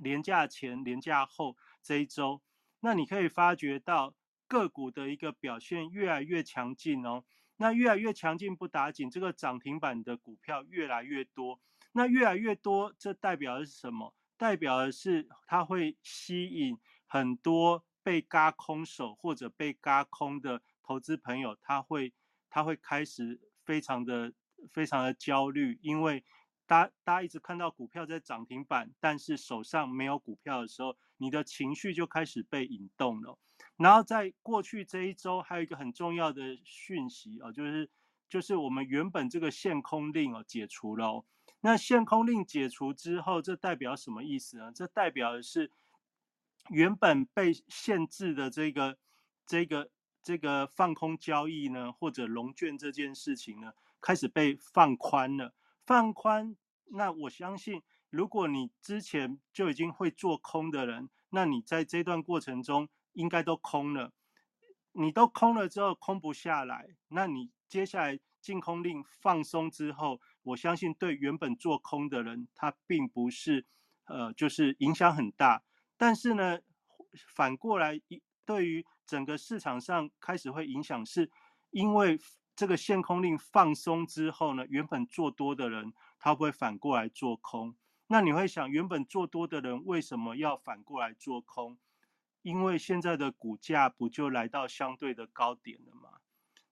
[0.00, 2.42] 年假前、年假后这一周，
[2.80, 4.14] 那你可以发觉到。
[4.48, 7.24] 个股的一个表现越来越强劲哦，
[7.56, 14.14] 那越来越强劲不打紧，这个涨停板的股票越来越多，那越来越多，这代表的是什么？
[14.36, 16.78] 代表的是它会吸引
[17.08, 22.14] 很多被嘎空手或者被嘎空的投资朋友，他会
[22.48, 24.32] 他会开始非常的
[24.70, 26.24] 非常的焦虑，因为
[26.66, 33.36] 大大家一直看到股票在涨停板，但是手上没有股票的时候，你的情绪就开始被引动了。
[33.76, 37.90] 然后在过去这一周，还有一个很重要的讯息哦，就是
[38.28, 41.24] 就是我们原本这个限空令哦解除了。
[41.60, 44.72] 那限空令解除之后，这代表什么意思呢？
[44.72, 45.70] 这代表的是
[46.70, 48.98] 原本被限制的这个
[49.46, 49.90] 这个
[50.26, 55.54] 这个放空交易呢，或者融券这件事情呢，开始被放宽了。
[55.86, 62.88] 放宽，那我相信，如果你之前就已经会做空的人，那你在这段过程中。
[63.16, 64.12] 应该都空了，
[64.92, 73.64] 你都空了之后空不下来，那你接下来净空令放松之后，我相信对原本做空的人，他并不是
[74.04, 75.62] 呃就是影响很大。
[75.96, 76.58] 但是呢，
[77.34, 77.98] 反过来
[78.44, 81.30] 对于整个市场上开始会影响，是
[81.70, 82.18] 因为
[82.54, 87.76] 这个限空令放松之后呢，原本做多的人他会反过来做空。
[88.08, 91.78] 那你会想，原本做多的人为什么要反过来做空？
[92.42, 96.20] 因为现在的股价不就来到相对的高点了吗？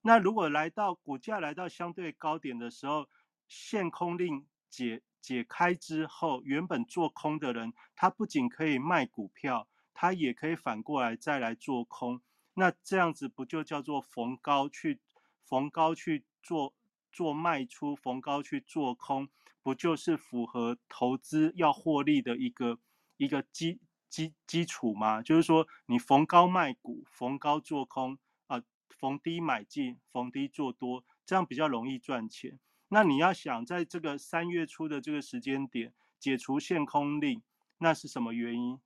[0.01, 3.09] 那如果来到股价来到相对高点的时候，
[3.47, 12.21] 限空令解解开之后，原本做空的人，他不仅可以卖股票，它也可以反过来再来做空。
[12.53, 14.99] 那这样子不就叫做逢高去
[15.43, 16.75] 逢高去做
[17.11, 19.27] 做卖出，逢高去做空，
[19.63, 22.77] 不就是符合投资要获利的一个
[23.17, 23.79] 一个基？
[24.07, 32.57] 基基础吗，就是说你逢高卖股，逢高做空啊，逢低买进，逢低做多，这样比较容易赚钱。
[32.87, 37.41] 那你要想在这个三月初的这个时间点解除限空令，
[37.79, 38.79] 那是什么原因？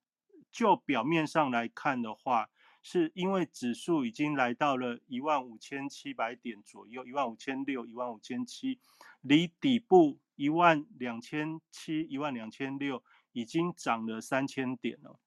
[0.52, 2.50] 就表面上来看的话，
[2.82, 8.80] 是因为指数已经来到了一万五千七百点左右，一万五千六、一万五千七，
[9.22, 13.04] 离底部一万两千七、一万两千六。
[13.32, 15.20] 已经涨了三千点了，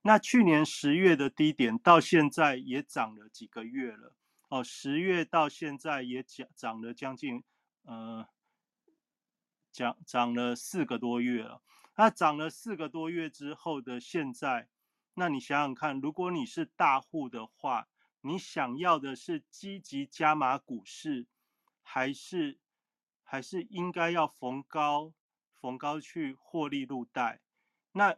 [0.00, 4.16] 那去年十月的低点到现在也涨了几个月了
[4.48, 7.44] 哦，十月到现在也涨涨了将近
[7.82, 8.26] 呃，
[9.70, 11.62] 涨涨了四个多月了。
[11.94, 14.68] 那涨了四个多月之后的现在，
[15.14, 17.88] 那你想想看，如果你是大户的话，
[18.22, 21.26] 你想要的是积极加码股市，
[21.82, 22.58] 还是
[23.22, 25.12] 还是应该要逢高
[25.60, 27.42] 逢高去获利入袋？
[27.92, 28.16] 那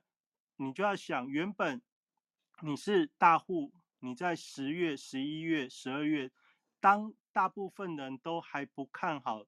[0.57, 1.83] 你就要想，原本
[2.63, 6.31] 你是大户，你在十月、十一月、十二月，
[6.79, 9.45] 当大部分人都还不看好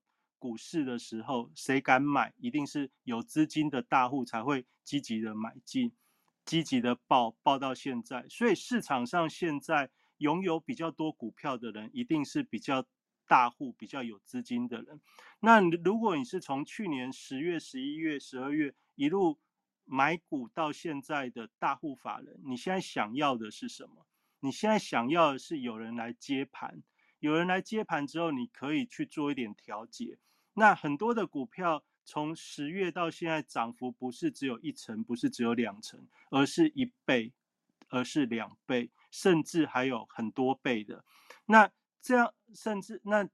[0.46, 2.32] 股市的时候，谁敢买？
[2.38, 5.92] 一定是有资金的大户才会积极的买进，
[6.44, 8.24] 积极的报报到现在。
[8.28, 12.86] 所以市场上现在拥有比较多股票的人，一定是比较
[13.26, 15.00] 大户、比较有资金的人。
[15.40, 19.40] 那如果你是从去年十月、十一月、十二月一路，
[19.84, 24.06] 买股到现在的大户法人，你现在想要的是什么？
[24.38, 26.84] 你现在想要的是有人来接盘，
[27.18, 30.18] 有人来接盘之后，你可以去做一点调节。
[30.56, 37.32] 那很多的股票从十月到现在涨幅不是只有一成，不是只有两成，而是一倍，
[37.88, 41.04] 而是两倍，甚至还有很多倍的。
[41.46, 41.70] 那
[42.02, 43.28] 这样甚至那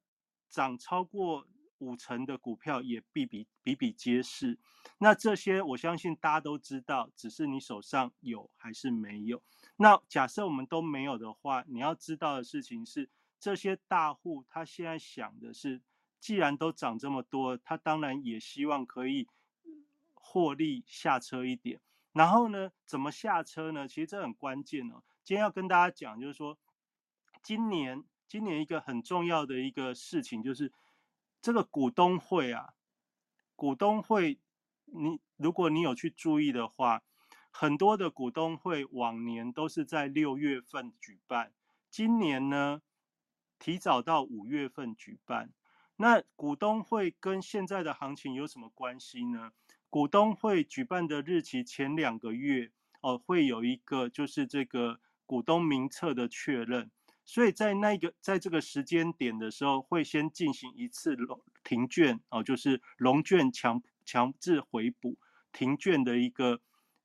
[0.51, 1.49] 涨超过。
[1.83, 4.57] 五成的股票也比比比比皆是，
[4.99, 9.43] 那这些我相信大家都知道，只是你手上有还是没有。
[9.75, 15.83] 那假设我们都没有的话，你要知道的事情是，这些大户他现在想的是，
[16.23, 19.29] 既然都涨这么多，他当然也希望可以
[20.15, 21.81] 获利下车一点。
[22.13, 23.89] 然后呢，怎么下车呢？
[23.89, 25.03] 其实这很关键哦。
[25.25, 26.57] 今天要跟大家讲，就是说，
[27.43, 30.73] 今年今年一个很重要的一个事情就是。
[31.45, 32.75] 这个股东会啊，
[33.57, 34.39] 股东会，
[34.85, 37.03] 你如果你有去注意的话，
[37.51, 41.53] 很多的股东会往年都是在六月份举办，
[41.91, 42.81] 今年呢
[43.59, 45.51] 提早到五月份举办。
[46.03, 49.53] 那股东会跟现在的行情有什么关系呢？
[49.89, 56.91] 股东会举办的日期前两个月哦，会有一个就是这个股东名册的确认。
[57.25, 65.17] 所以在那个在这个时间点的时候，会先进行一次龙停券哦，就是龙券强强制回补
[65.53, 66.61] 停券的一个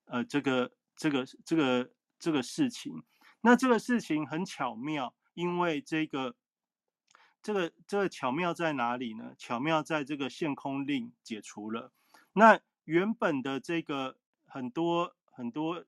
[0.05, 3.03] 呃这个这个这个这个事情。
[3.41, 6.35] 那这个事情很巧妙，因为这个
[7.47, 9.33] 这个这个巧妙在哪里呢？
[9.37, 11.93] 巧妙在这个限空令解除了，
[12.33, 15.85] 那原本的这个很多很多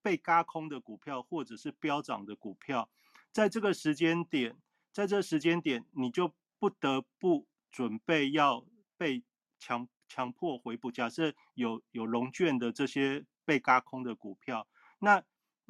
[0.00, 2.88] 被嘎空的股票，或者是飙涨的股票。
[3.32, 4.56] 在这个时间点，
[4.92, 8.64] 在这时间点，你就不得不准备要
[8.96, 9.24] 被
[9.58, 10.92] 强强迫回补。
[10.92, 14.68] 假设有有龙卷的这些被嘎空的股票，
[15.00, 15.20] 那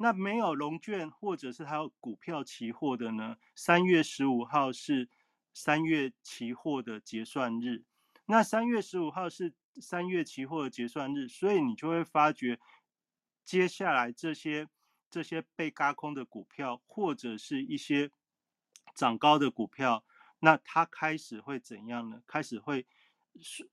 [0.01, 3.37] 那没有龙券或者是还有股票期货的呢？
[3.55, 5.09] 三月十五号是
[5.53, 7.83] 三月期货的结算日，
[8.25, 12.59] 那三月十五号是三月期货的结算日，所以你就会发觉
[13.45, 14.67] 接下来这些。
[15.13, 18.11] 这些被嘎空的股票，或者是一些
[18.95, 20.05] 涨高的股票，
[20.39, 22.23] 那它开始会怎样呢？
[22.25, 22.87] 开始会，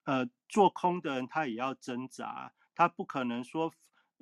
[0.02, 3.72] 呃，做空的人他也要挣扎，他不可能说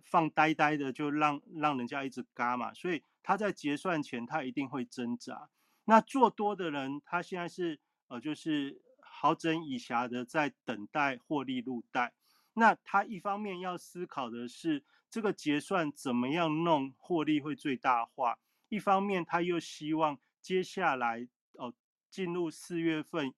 [0.04, 5.48] 放呆呆的就让让人家一直嘎嘛，所以他在结算前他一定会挣扎。
[5.84, 12.12] 那做多的人，他现在是呃，就是好整以暇的在等待获利入袋。
[12.54, 14.84] 那他一方面要思考的是。
[15.08, 18.38] 这个结算怎么样弄获利会最大化？
[18.68, 21.72] 一方面他又希望接下来哦
[22.10, 23.32] 进入四月份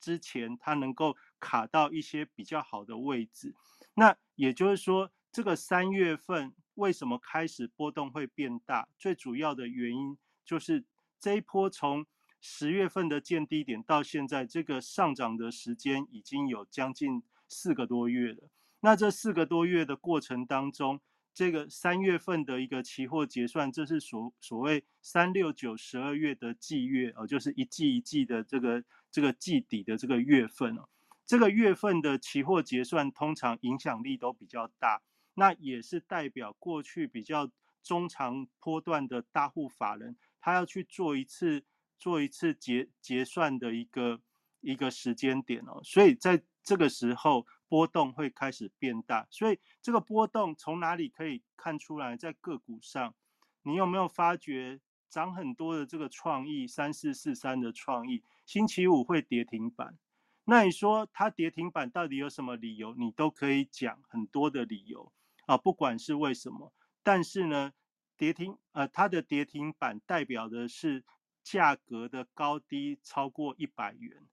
[0.00, 3.54] 之前，他能够卡到一些比较好的位置。
[3.94, 8.88] 那也就是说，这个三月份为什么开始波动会变大？
[8.98, 10.84] 最主要的原因就是
[11.18, 12.06] 这一波从
[12.40, 18.48] 十月份的见低点到现在，这个上涨的时间已经有将近四个多月了。
[18.80, 21.00] 那这四个多月的过程当中，
[21.34, 30.88] 这个三月份的一个期货结算，这是所所谓三六九十二月的季月哦，就是一季一季的这个这个季底的这个月份哦。
[31.26, 35.02] 这个月份的期货结算通常影响力都比较大，
[35.40, 37.50] 那也是代表过去比较
[37.82, 41.64] 中长波段的大户法人，他要去做一次
[41.98, 44.20] 做一次结结算的一个
[44.60, 45.80] 一个时间点哦。
[45.82, 47.46] 所以在这个时候。
[47.70, 52.16] 波动会开始变大，所以这个波动从哪里可以看出来？
[52.16, 53.14] 在个股上，
[53.62, 59.96] 你有没有发觉涨很多的这个创意三四四三的创意，星期五会跌停板？
[60.46, 62.92] 那你说它跌停板到底有什么理由？
[62.96, 65.12] 你都可以讲很多的理由
[65.50, 66.72] 啊，不管是为什么。
[67.02, 67.72] 但是呢，
[68.16, 71.02] 跌停呃，它的跌停板代表的是
[71.42, 74.28] 价格的高低超过一百元。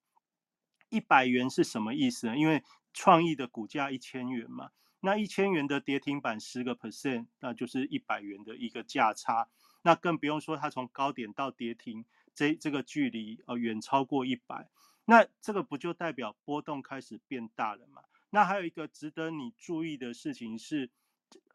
[0.89, 2.37] 一百元是什么意思呢？
[2.37, 2.63] 因为
[2.93, 9.49] 创意的股价一千元嘛，那一千元的跌停板十个 percent，那就是一百元的一个价差。
[9.81, 12.05] 那更不用说它从高点到跌停
[12.35, 14.69] 这这个距离，呃，远超过一百。
[15.05, 18.03] 那这个不就代表波动开始变大了嘛？
[18.29, 20.91] 那还有一个值得你注意的事情是，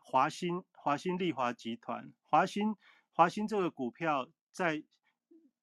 [0.05, 2.77] 华兴华兴利华集团，华兴
[3.13, 4.85] 华兴这个股票在。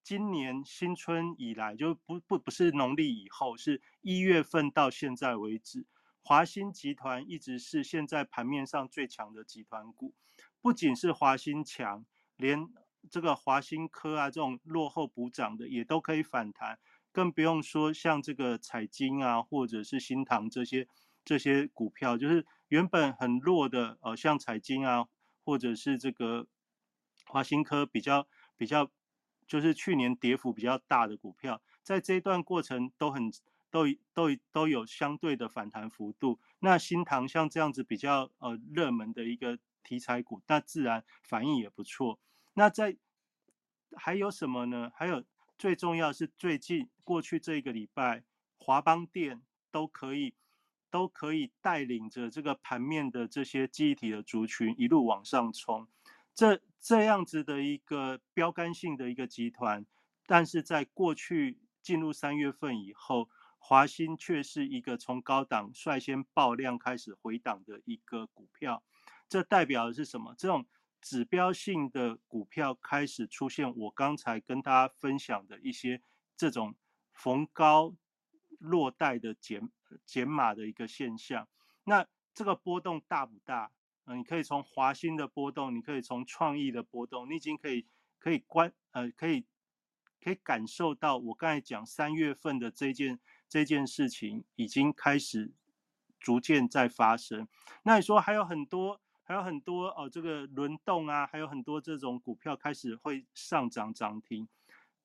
[0.02, 5.86] 今年新春以来，就不不不是农历以后，是一月份到现在为止，
[6.24, 10.16] 华兴集团一直是现在盘面上最强的集团股。
[10.62, 12.04] 不仅是华兴强，
[12.38, 12.68] 连
[13.12, 16.80] 这个华兴科啊这种落后补涨的也都可以反弹，
[17.12, 20.88] 更不用说像这个彩金啊或者是新唐这些
[21.26, 25.08] 这些股票，就是原本很弱的，呃，像彩金啊
[25.44, 26.48] 或者是这个
[27.26, 28.92] 华兴科比较比较。
[29.48, 33.32] 就是去年跌幅比较大的股票，在这一段过程都很
[33.72, 36.40] 都都都有相对的反弹幅度。
[36.60, 42.20] 那新塘像这样子比较呃热门的一个题材股，那自然反应也不错。
[42.54, 42.96] 那在
[43.98, 44.92] 还有什么呢？
[44.96, 45.24] 还有
[45.58, 48.24] 最重要是最近过去这一个礼拜，
[48.60, 49.42] 华邦电
[49.72, 50.36] 都可以
[50.92, 55.88] 都可以带领着这个盘面的这些记忆体的族群一路往上冲。
[56.34, 59.86] 这这样子的一个标杆性的一个集团，
[60.26, 68.82] 但是在过去进入三月份以后，华兴却是一个从高档率先爆量开始回档的一个股票。
[69.28, 70.34] 这代表的是什么？
[70.38, 70.66] 这种
[71.02, 76.02] 指标性的股票开始出现，我刚才跟大家分享的一些
[76.38, 76.74] 这种
[77.14, 77.94] 逢高
[78.60, 79.68] 落袋的减
[80.06, 81.48] 减码的一个现象。
[81.84, 83.72] 那这个波动大不大？
[84.16, 87.86] 你可以从华兴的波动，你可以从创意的波动，你已经可以
[88.18, 89.46] 可以观呃可以
[90.24, 95.52] 可以感受到我刚才讲三月份的这件这件事情已经开始
[96.20, 97.48] 逐渐在发生。
[97.84, 104.48] 那你说还有很多还有很多哦，这个轮动啊，还有很多这种股票开始会上涨涨停。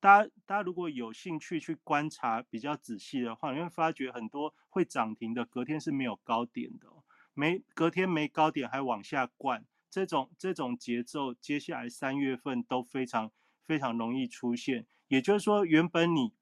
[0.04, 6.88] 大家大家如果有兴趣去观察比较仔细的话，你会发觉很多会涨停的隔天是没有高点的。
[7.32, 13.32] 没隔天没高点还往下灌，这种这种节奏，接下来三月份都非常
[13.64, 14.86] 非常容易出现。
[15.08, 16.34] 也就是说，原本你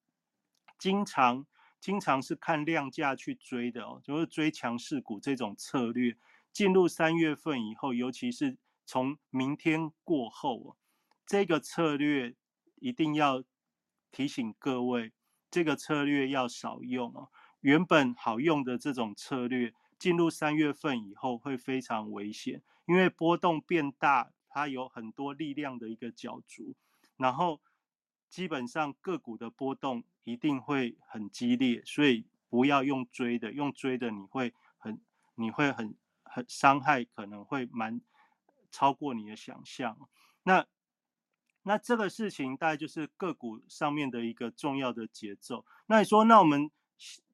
[0.77, 1.47] 经常
[1.79, 6.17] 经常是看量价去追的哦，就是追强势股这种策略，
[6.53, 10.77] 进入三月份以后，尤其是从明天过后哦，
[11.25, 12.35] 这个策略
[12.81, 13.45] 一定要
[14.13, 15.13] 提醒各位，
[15.51, 17.31] 这个策略要少用哦。
[17.63, 19.75] 原本好用的这种策略。
[19.99, 26.75] 进入三月份以后会非常危险，因为波动变大，它有很多力量的一个角逐，
[27.17, 27.61] 然后
[28.29, 35.01] 基本上个股的波动一定会很激烈，所以不要用追的，用追的你会很
[35.37, 35.95] 你会很
[36.25, 38.01] 很伤害，可能会蛮
[38.73, 39.97] 超过你的想象。
[40.43, 40.67] 那
[41.63, 45.65] 那这个事情大概就是个股上面的一个重要的节奏。
[45.87, 46.71] 那你说，那我们？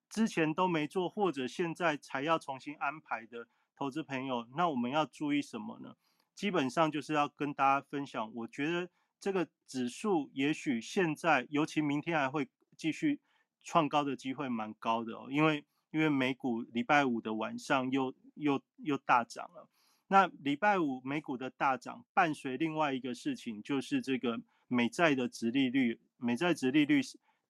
[0.08, 5.96] 之前都没做，或者现在才要重新安排的投资朋友，那我们要注意什么呢？
[6.34, 8.88] 基本上就是要跟大家分享，我觉得
[9.20, 13.20] 这个指数也许现在，尤其明天还会继续
[13.62, 19.68] 创高的机会蛮高的哦，因为因为美股礼拜五的晚上又又又大涨了。
[20.08, 27.00] 那礼拜五美股的大涨，伴随另外一个事情，就是这个美债的值利率，美债值利率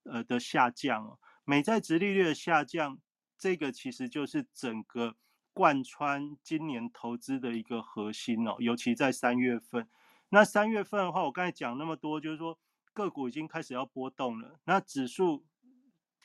[0.02, 1.18] 呃的下降哦。
[1.44, 2.98] 美债殖利率的下降，
[3.38, 5.14] 这个其实就是整个
[5.52, 9.88] 贯穿今年投资的一个核心哦，尤其在三月份。
[10.30, 12.58] 那三月份的话，我刚才讲那么多，就是说
[12.92, 14.60] 个股已经开始要波动了。
[14.64, 15.44] 那指数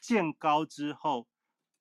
[0.02, 1.28] 见高之后，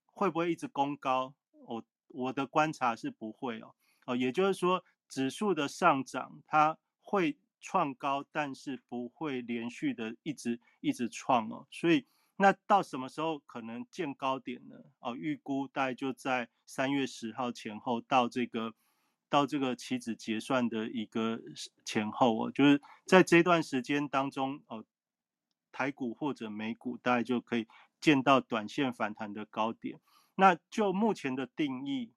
[0.05, 1.35] 会不会一直攻高？
[1.53, 3.75] 我我的观察是不会哦。
[4.07, 12.07] 哦，也就是说，指数的上涨它会创高，但是不会连续的一直一直创哦，所以。
[12.37, 14.75] 那到什么时候可能见高点呢？
[14.99, 18.75] 哦，预估大概就在三月十号前后到这个
[19.29, 21.41] 到这个期指结算的一个
[21.85, 24.85] 前后哦，就是在这段时间当中哦，
[25.71, 27.69] 台股或者美股大概就可以
[28.01, 30.01] 见到短线反弹的高点。
[30.35, 32.11] 那就目前的定义，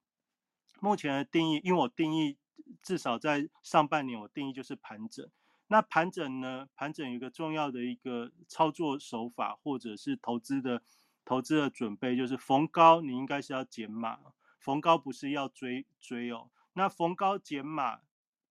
[0.80, 2.36] 目前的定义，因为我定义
[2.82, 5.28] 至少在上半年我定义就是盘整。
[5.68, 6.68] 那盘整呢？
[6.76, 10.80] 盘整有一个重要的一个操作手法，或者是投资的
[11.24, 14.18] 投资的准备，就是逢高你应该是要减码，
[14.60, 16.50] 逢高不是要追追哦。
[16.74, 18.02] 那逢高减码，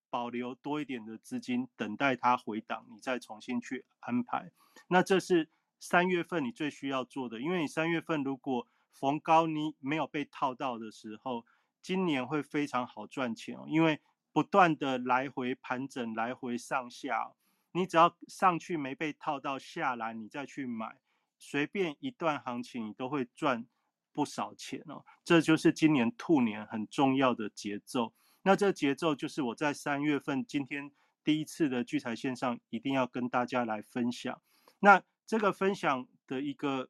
[0.10, 4.52] 保留多一点的资金，等待它回档，你再重新去安排。
[4.90, 5.50] 那这是
[5.80, 11.46] 三月份你最需要做的，因为你三月份如果逢高你没有被套到的时候，
[11.86, 14.02] 今年会非常好赚钱哦，因为
[14.34, 17.32] 不断的来回盘整，来回上下，
[17.74, 20.98] 你只要上去没被套到下来，你再去买，
[21.38, 23.68] 随便一段行情你都会赚
[24.12, 25.06] 不少钱哦。
[25.24, 28.12] 这就是今年兔年很重要的节奏。
[28.42, 30.92] 那这节奏就是我在三月份今天
[31.24, 34.42] 第一次的聚财线上一定要跟大家来分享。
[34.80, 36.90] 那这个分享的一个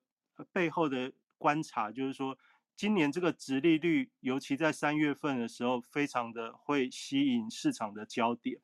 [0.54, 2.38] 背后的观察就是说，
[2.76, 8.60] 今年这个殖利率，尤其在三月份的时候，非常的会吸引市场的焦点。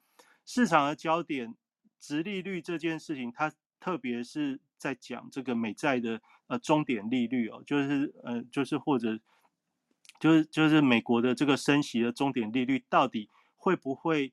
[0.46, 1.56] 市场的焦点，
[2.00, 9.20] 殖利率这件事情，它特别是在讲这个美债的呃终点利率哦，就是呃就是或者。
[10.20, 14.32] 就是就是美国的这个升息的终点利率到底会不会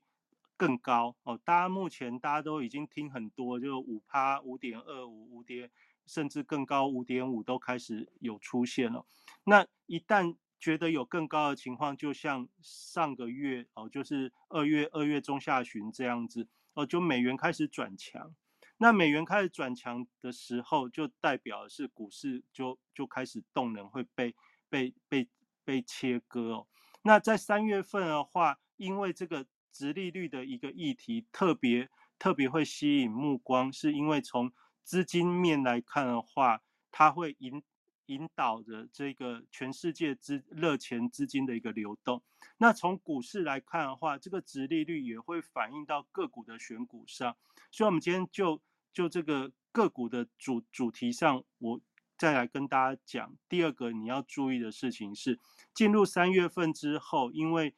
[0.55, 1.39] 更高哦？
[1.43, 5.71] 大家目前大家都已经听很多，就五趴、五点二五、五点，
[6.09, 9.05] 甚至更高五点五都开始有出现了。
[9.43, 18.35] 那一旦觉得有更高的情况，就像上个月哦，就是二月二月中下旬这样子哦，就美元开始转强。
[18.77, 24.35] 那美元开始转强的时候，就代表是股市就就开始动能会被
[24.69, 25.29] 被被。
[25.65, 26.67] 被切割哦，
[27.03, 31.87] 那在三月份的话，因为这个直利率的一个议题特别
[32.17, 34.51] 特别会吸引目光，是因为从
[34.83, 36.61] 资金面来看的话，
[36.91, 37.61] 它会引
[38.07, 42.23] 引导着这个全世界资热钱资金的一个流动。
[42.57, 47.35] 那从股市来看的话，这个值利率也会反映到个股的选股上。
[47.71, 48.61] 所以，我们今天就
[48.91, 51.81] 就这个个股的主主题上，我。
[52.17, 55.39] 再来跟大家讲，第二个你要注意的事情是，
[55.73, 57.73] 进入三月份之后，因为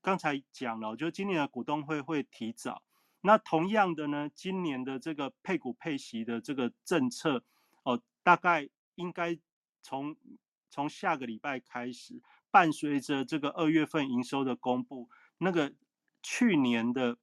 [0.00, 2.84] 刚才讲了，就今年的股东会会提早。
[3.22, 7.44] 那同样的呢，今年的这个配股配息的这个政策，
[7.82, 9.38] 哦，大概应该
[9.82, 10.16] 从
[10.70, 15.08] 从下个礼拜开始，伴随着这个二月份营收的公布，
[15.38, 15.72] 那个
[16.22, 17.18] 去年的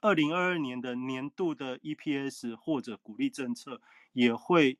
[0.00, 3.80] 二零二二年的年度的 EPS 或者鼓励政策
[4.12, 4.78] 也会。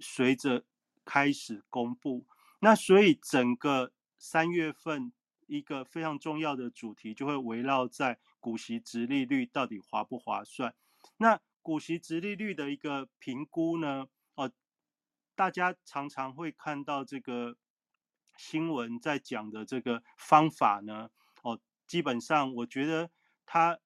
[0.00, 0.64] 随着
[1.04, 2.26] 开始公布，
[2.58, 5.12] 那所以整个三月份
[5.58, 10.74] 一个非常重要的主题就会围绕在股息值利率到底划不划算。
[11.18, 14.08] 那股息值利率的一个评估呢？
[14.34, 14.50] 哦，
[15.34, 17.56] 大家常常会看到这个
[18.36, 21.10] 新闻在讲的这个方法呢，
[21.42, 23.10] 哦，基本上我觉得
[23.46, 23.78] 它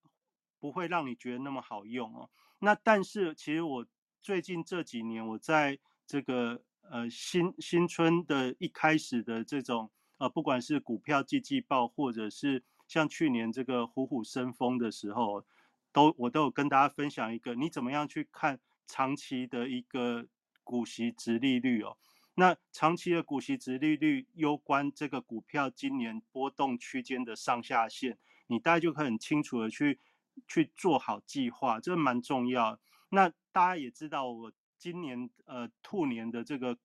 [0.59, 2.31] 不会让你觉得那么好用哦。
[2.61, 3.87] 那但是其实我
[4.21, 15.45] 最近这几年我在这个呃新新春的一开始的这种呃，不管是股票季季报，或者是像去年这个虎虎生风的时候，
[15.93, 20.27] 都我都有跟大家分享一个，你怎么样去看长期的一个
[20.62, 21.97] 股息值利率哦？
[22.35, 29.99] 那长期的股息值利率攸关这个股票今年波动区间的上下限，你大家就可以很清楚的去
[30.47, 32.79] 去做好计划，这蛮重要。
[33.09, 34.53] 那大家也知道我。
[34.81, 36.79] 今年呃兔年的这个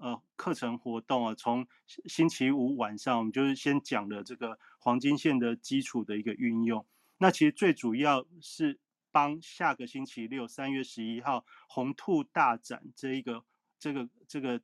[0.00, 6.84] 呃课程活动啊，从星期五晚上我们就是先讲了这个黄金线的基础的一个运用。
[7.18, 8.80] 那其实最主要是
[9.12, 13.44] 帮下个星期六三月十一号红兔大展这一个
[13.78, 14.60] 这个这个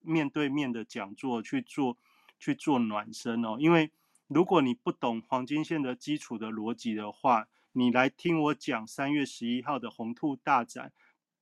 [0.00, 1.96] 面对面的讲座去做
[2.38, 3.56] 去做暖身哦。
[3.58, 3.90] 因为
[4.26, 10.92] 如果你不懂黄金线的基础的逻辑的话，你来听我讲三月十一号的红兔大展。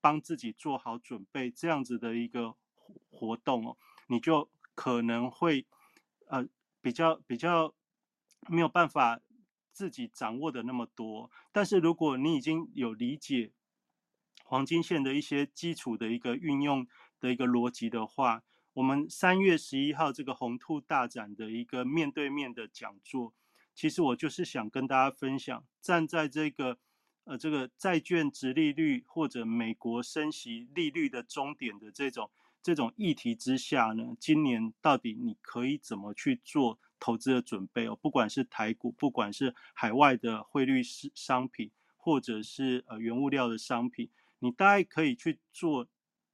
[0.00, 2.54] 帮自己做好准备，这样子的一个
[3.10, 3.76] 活动哦，
[4.06, 5.66] 你就可能会
[6.26, 6.46] 呃
[6.80, 7.74] 比较比较
[8.48, 9.20] 没有办法
[9.72, 11.30] 自己掌握的那么多。
[11.52, 13.52] 但是如果你已经有理解
[14.44, 16.86] 黄金线的一些基础的一个运用
[17.20, 18.42] 的一个逻辑的话，
[18.74, 23.34] 我们三月十一号这个红兔大展的一个面对面的讲座，
[23.74, 26.78] 其实我就是想跟大家分享，站在这个。
[27.24, 32.30] 呃，这个债券值利率或者美国升息利率的终点的这种
[32.68, 37.96] 这种议题之下呢，今年到底你可以怎么去做投资的准备哦？
[37.96, 44.10] 不管是台股，不管是海外的汇率是商品，或者是呃原物料的商品，
[44.40, 45.88] 你大概可以去做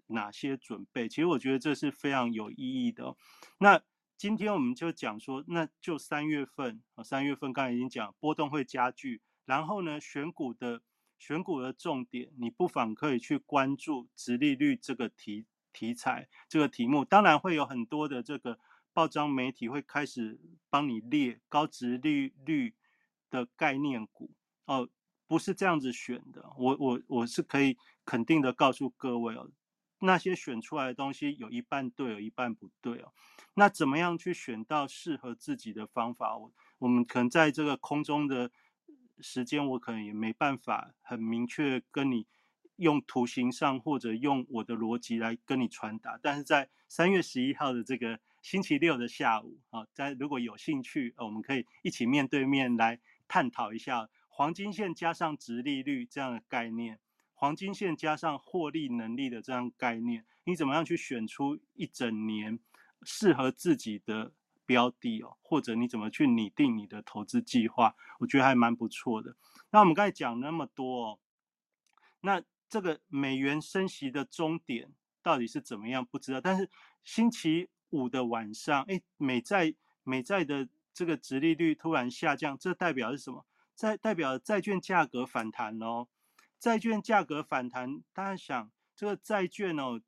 [0.09, 1.09] 哪些准备？
[1.09, 3.15] 其实我觉得这是非常有意义的。
[3.59, 3.81] 那
[4.17, 9.23] 今天我们就讲说，那就三月份啊，三月份刚才已经讲波动会加剧。
[9.45, 10.83] 然后呢，选股的
[11.17, 17.05] 选股的重点，你不妨可以去关注直利率这个题题材这个题目。
[17.05, 18.59] 当然会有很多的这个
[18.95, 22.75] 报章媒体会开始帮你列高值利率
[23.29, 24.31] 的概念股
[24.67, 24.89] 哦，
[25.27, 26.51] 不是这样子选的。
[26.57, 29.51] 我我我是可以肯定的告诉各位哦，
[29.99, 33.13] 那些选出来的东西有一半对，有一半不对哦。
[33.55, 36.37] 那怎么样去选到适合自己的方法？
[36.37, 38.51] 我我们可能在这个空中的
[39.21, 42.27] 时间，我可能也没办法很明确跟你
[42.77, 46.19] 用图形上或者用我的逻辑来跟你传达。
[46.23, 48.21] 但是在三月十一号的这个。
[48.45, 57.01] 星期六的下午，啊，在如果有兴趣，我们可以一起面对面来探讨一下黄金线加上直利率这样的概念，
[57.33, 62.59] 黄金线加上获利能力的这样概念，你怎么样去选出一整年
[63.03, 64.35] 适合自己的
[64.67, 65.39] 标的哦？
[65.41, 67.97] 或者你怎么去拟定你的投资计划？
[68.19, 69.35] 我觉得还蛮不错的。
[69.71, 71.19] 那我们刚才讲那么多哦，
[72.21, 72.43] 那
[72.75, 74.91] 这个美元升息的终点
[75.23, 76.05] 到底是怎么样？
[76.05, 76.41] 不知道。
[76.41, 76.69] 但是
[77.05, 79.73] 星期五的晚上，哎，美债
[80.03, 83.47] 美债的这个殖利率突然下降，这代表是什么？
[83.77, 86.09] 在代表债券价格反弹哦。
[86.59, 90.01] 债券价格反弹，大家想，这个债券哦，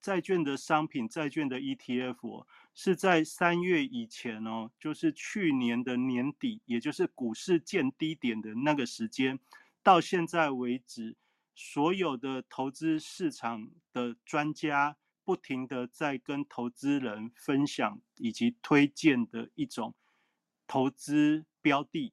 [0.00, 9.38] 债券的商品，债券的 ETF 是在三月以前哦，就是去年的年底，也就是股市见低点的那个时间，
[9.82, 11.14] 到现在为止，
[11.62, 14.96] 所有的投资市场的专家。
[15.22, 19.94] 不停的在跟投资人分享以及推荐的一种
[20.66, 22.12] 投资标的，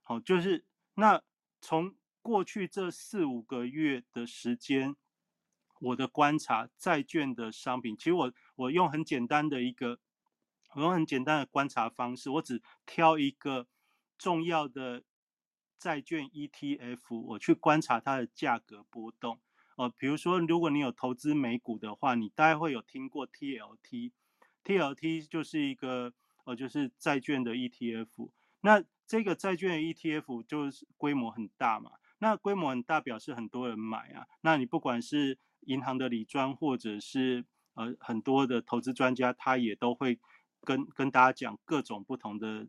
[0.00, 0.64] 好，就是
[0.94, 1.22] 那
[1.60, 4.96] 从过去这四五个月的时间，
[5.80, 10.00] 我的观察，债券的商品，其实我我用很简单的一个，
[10.74, 13.66] 我用很简单的观察方式，我只挑一个
[14.16, 15.04] 重要的
[15.78, 19.38] 债券 ETF，我去观察它的价格波动。
[19.76, 26.12] 哦，比如说，如果你有投资美股的话，你大概会有听过 TLT，TLT 就是一个
[26.44, 28.30] 呃，就是债券的 ETF。
[28.62, 34.26] 那这个债券 ETF 就是规模很大嘛，那规模很大表示很多人买啊。
[34.40, 40.18] 那你不管是银行的理专，或者是呃很多的投资专家，他也都会
[40.62, 42.66] 跟跟大家讲各种不同的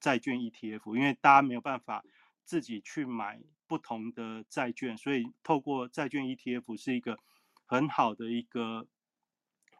[0.00, 2.04] 债券 ETF，因为大家没有办法。
[2.44, 7.18] 自己去买不同的债券，所以透过债券 ETF 是一个
[7.64, 8.86] 很好的一个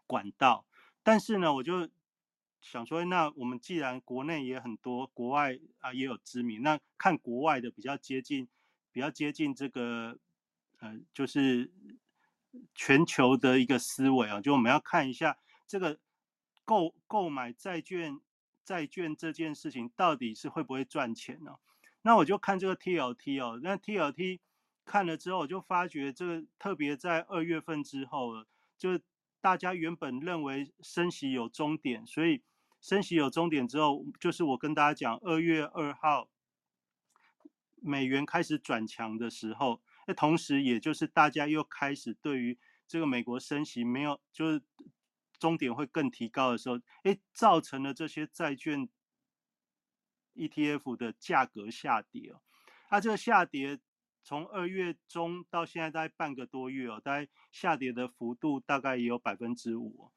[0.07, 0.67] 管道。
[1.03, 1.89] 但是呢，我就
[2.61, 8.49] 想说，那我们既然国内也很多，国外啊也有知名，那看国外的比较接近，
[8.93, 10.19] 比较接近这个，
[10.79, 11.73] 呃，就是
[12.75, 15.37] 全球的一个思维啊，就我们要看一下
[15.67, 15.99] 这个
[16.65, 18.21] 购购买债券
[18.65, 21.57] 债券这件事情到底是会不会赚钱呢？
[22.03, 24.41] 那我就看这个 TLT 哦，那 TLT
[24.85, 28.45] 看了之后，我就发觉这个特别在二月份之后，
[28.77, 28.99] 就
[29.41, 32.43] 大家原本认为升息有终点，所以
[32.81, 36.29] 升息有终点之后，就是我跟大家讲，二月二号
[37.77, 44.63] 美元开始转强的时候，那同时也就是大家又开始对于这个美国升息没有就是
[45.39, 48.89] 终点会更提高的时候，哎，造成了这些债券。
[50.35, 52.41] ETF 的价格下跌哦，
[52.89, 53.79] 它这个下跌
[54.23, 60.11] 从二月中到现在大概半个多月哦，大概下跌的幅度大概也有百分之五。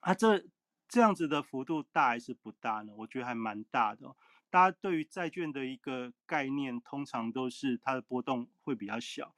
[0.00, 0.44] 啊，这
[0.88, 2.92] 这样子的幅度大还是不大呢？
[2.96, 4.16] 我觉得还蛮大的。
[4.50, 9.34] 大家对于债券的一个概念，通常都是它的波动会比较小。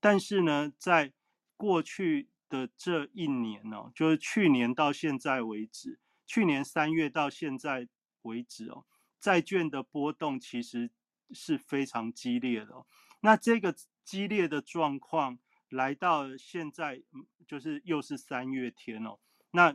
[0.00, 1.12] 但是呢，在
[1.56, 7.88] 过去的这一年哦，就是去年到现在为止，去年三月到现在
[8.22, 8.84] 为止哦。
[9.20, 10.90] 债券的波动其实
[11.30, 12.86] 是非常激烈的，
[13.20, 15.38] 那这个激烈的状况
[15.68, 17.02] 来到现在，
[17.46, 19.18] 就是又是三月天哦。
[19.50, 19.72] 那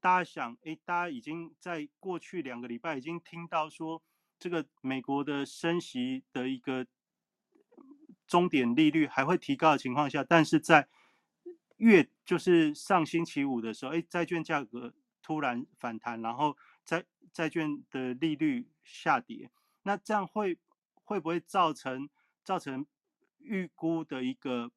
[0.00, 4.02] 大家想，哎，大家已经在过去两个礼拜已经听到说，
[4.38, 6.86] 这个美国的升息的一个
[8.26, 10.88] 终点利率还会提高的情况下，但是在
[11.76, 18.68] 月就是上星期五的时候，哎，债券价格突然反弹，然后债债券的利率。
[18.82, 19.48] 下跌，
[19.84, 20.58] 那这样会
[21.04, 22.08] 会不会造成
[22.42, 22.84] 造成
[23.38, 24.72] 预估的一个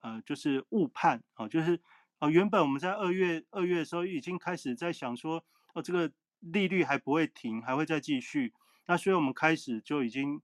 [0.00, 1.46] 呃，就是误判啊？
[1.46, 1.78] 就是
[2.18, 5.44] 啊，原本我们在二月二月的时候已经开始在想说，
[5.74, 8.54] 哦，这个利率还不会停，还会再继续。
[8.86, 10.40] 那所以我们开始就已经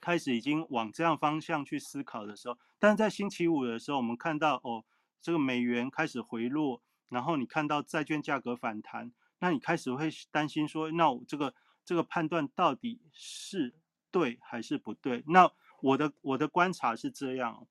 [0.00, 4.84] 开始已经往这样方向去思考的时候，但是在星期五的时候，我们看到哦，
[5.22, 11.54] 这个美元开始回落，然后你看到债券价格反弹，那你开始会担心说，那我这个。
[11.84, 13.74] 这个判断到底是
[14.10, 15.24] 对还是不对？
[15.26, 17.66] 那我的我的观察是这样，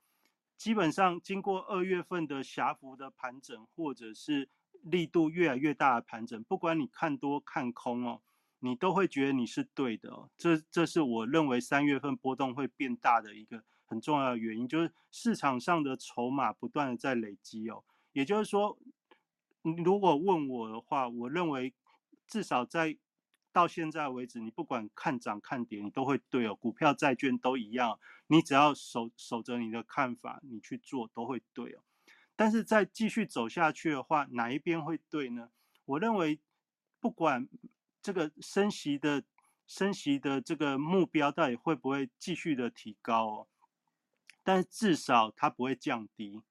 [0.57, 4.49] 基本上经过二月份的狭幅的盘整，或者是
[4.82, 8.20] 力度越来越大的盘整，不管你看多看空哦，
[8.57, 10.28] 你都会觉得你是对的。
[10.36, 17.84] 这这是我认为三月份波动会变大的一个很重要的原因，就是市场上的筹码不断的在累积哦。
[18.13, 18.76] 也就是说，
[19.76, 21.74] 如果问我的话，我认为
[22.28, 22.97] 至少在
[23.51, 26.55] 到现在为止，你不管看涨看跌，你都会对哦。
[26.55, 31.80] 股票、债券都一样，你只要守守着你的看法，你去做都会对哦。
[32.36, 35.49] 但是再继续走下去的话，哪一边会对呢？
[35.86, 36.39] 我认为，
[36.99, 37.47] 不管
[38.01, 39.24] 这个升息的
[39.65, 43.47] 升息的这个目标到底会不会继续的提高哦，
[44.43, 46.43] 但至少它不会降低。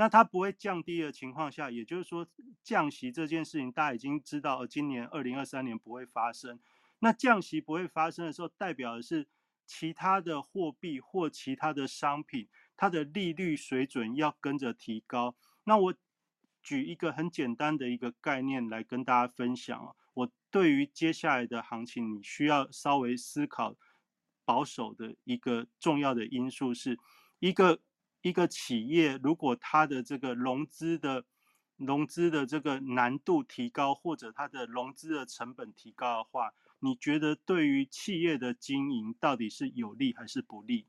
[0.00, 2.26] 那它不会降低的情况下，也就是说
[2.62, 6.58] 降息这件事情大家已经知道，今年二零二三年不会发生。
[7.00, 9.28] 那降息不会发生的时候，代表的是
[9.66, 12.48] 其他的货币或其他的商品。
[12.78, 15.36] 它的利率水准要跟着提高。
[15.64, 15.94] 那我
[16.62, 19.92] 举一个很简单的一个概念来跟大家分享啊。
[20.14, 23.76] 我对于接下来的行情，你需要稍微思考
[24.46, 26.98] 保守的一个重要的因素，是
[27.38, 27.82] 一个
[28.22, 31.24] 一个企业如果它的这个融资的
[31.76, 40.86] 融资的这个难度提高，或者它的融资的成本提高的话，你觉得对于企业的经营到底是有利还是不利？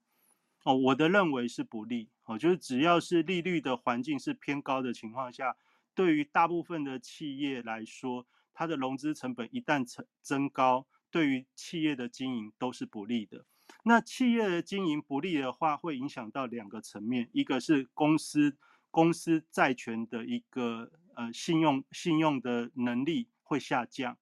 [0.64, 5.56] 哦，我的认为是不利哦，就是只要是利率的环境是偏高的情况下，
[5.96, 13.46] 对于大部分的企业来说，它的融资成本一旦增增高，对于企业的经营都是不利的。
[13.84, 18.58] 那企业的经营不利的话，会影响到两个层面，一个是公司
[18.90, 24.18] 公司债权的一个呃信用信用的能力会下降，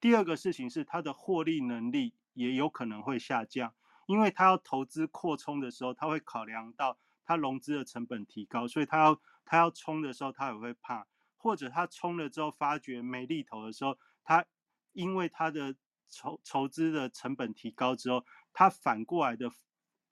[0.00, 3.74] 第二个事情是它的获利能力也有可能会下降。
[4.06, 11.06] 因为他要投资扩充的时候，他会考量到他融资的成本提高，所以他要他要冲的时候，他也会怕，
[11.38, 14.44] 或者他冲了之后发觉没利头的时候，他
[14.92, 15.74] 因为他的
[16.10, 19.52] 筹筹资的成本提高之后，它反过来的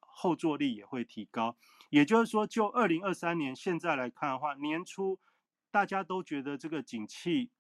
[0.01, 1.57] 后坐力也会提高。
[1.89, 5.19] 也就是说，就二零二三年现在来看的话，年初
[5.71, 7.51] 大家都觉得这个景气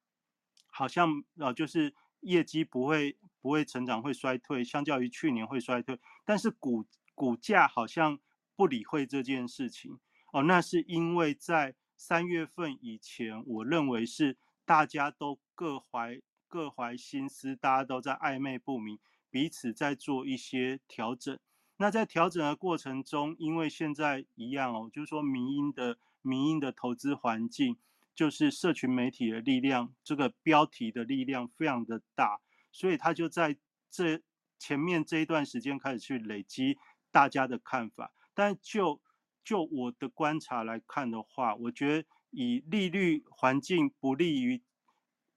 [0.66, 1.94] 好像呃就是。
[2.22, 8.16] 业绩不会不会成长，会衰退，相较于去年会衰退，但是股股价好像
[8.54, 9.98] 不理会这件事情
[10.32, 19.00] 哦，那是因为在三月份以前，我认为是大家都各怀各怀心思，大家都在暧昧不明，
[19.32, 21.36] 彼此在做一些调整。
[21.78, 27.76] 那在调整的过程中，因为现在一样哦，就是说民营的民营的投资环境。
[28.14, 32.38] 就是社群媒体的力量，这个标题的力量非常的大，
[32.70, 33.56] 所以他就在
[33.90, 34.20] 这
[34.58, 36.76] 前面这一段时间开始去累积
[37.10, 38.12] 大家的看法。
[38.34, 39.00] 但就
[39.42, 44.62] 就我的观察来看的话，我觉得以利率环境不利于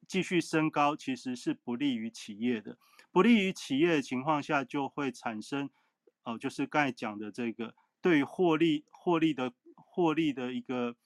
[0.05, 2.77] 继续升高，其实是不利于企业的。
[3.15, 5.69] 不利于企业的情况下，就会产生
[6.23, 10.97] 哦，就是刚才讲的这个对于获利获利的获利的一个。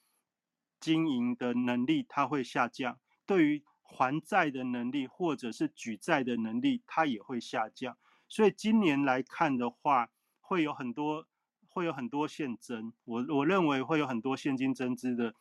[0.80, 7.98] 经营的能力它会下降，对于还债的能力或者是举债的能力，它也会下降。
[8.26, 10.08] 所以今年来看的话，
[10.40, 11.26] 会有很多
[11.68, 15.34] 会有很多现增，我我认为会有很多现金增资的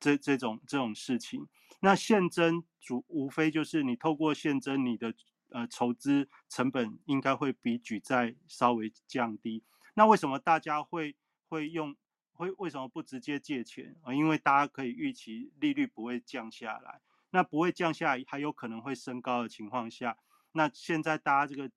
[0.00, 1.46] 这这种这种事情。
[1.80, 5.12] 那现增主无非就是你透过现增，你的
[5.50, 9.62] 呃筹资成本应该会比举债稍微降低。
[9.94, 11.16] 那为什么大家会
[11.48, 11.96] 会用？
[12.32, 14.14] 会为什么不直接借钱啊？
[14.14, 20.16] 因为大家可以预期利率不会降下来，那不会降下来，还有可能会升高的情况下，
[20.52, 21.68] 那现在大家这个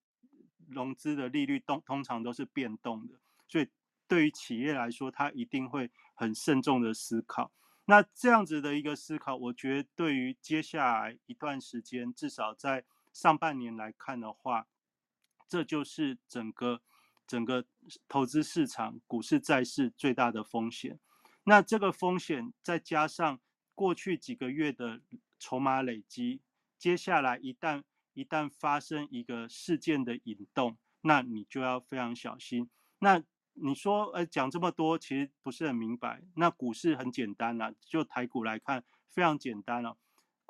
[0.68, 3.16] 融资的利率通通常都是变动的，
[3.48, 3.68] 所以
[4.08, 7.52] 对于企业来说，它一定会很慎重的思考。
[7.86, 14.68] 那这样子的一个思考，我觉得对于接下来一段时间，至少在上半年来看的话，
[15.48, 16.82] 这就是整个。
[17.28, 17.66] 整个
[18.10, 21.00] 投资市场、股市、债市最大的风险，
[21.46, 23.40] 那这个风险再加上
[23.74, 25.02] 过去几个月的
[25.40, 26.42] 筹码累积，
[26.78, 32.70] 接下来一旦一旦发生一个事件的引动，那你就要非常小心。
[33.00, 36.22] 那你说，呃，讲这么多，其实不是很明白。
[36.36, 39.98] 那股市很简单了，就台股来看，非常简单了。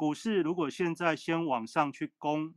[0.01, 2.55] 股市如果现在先往上去攻。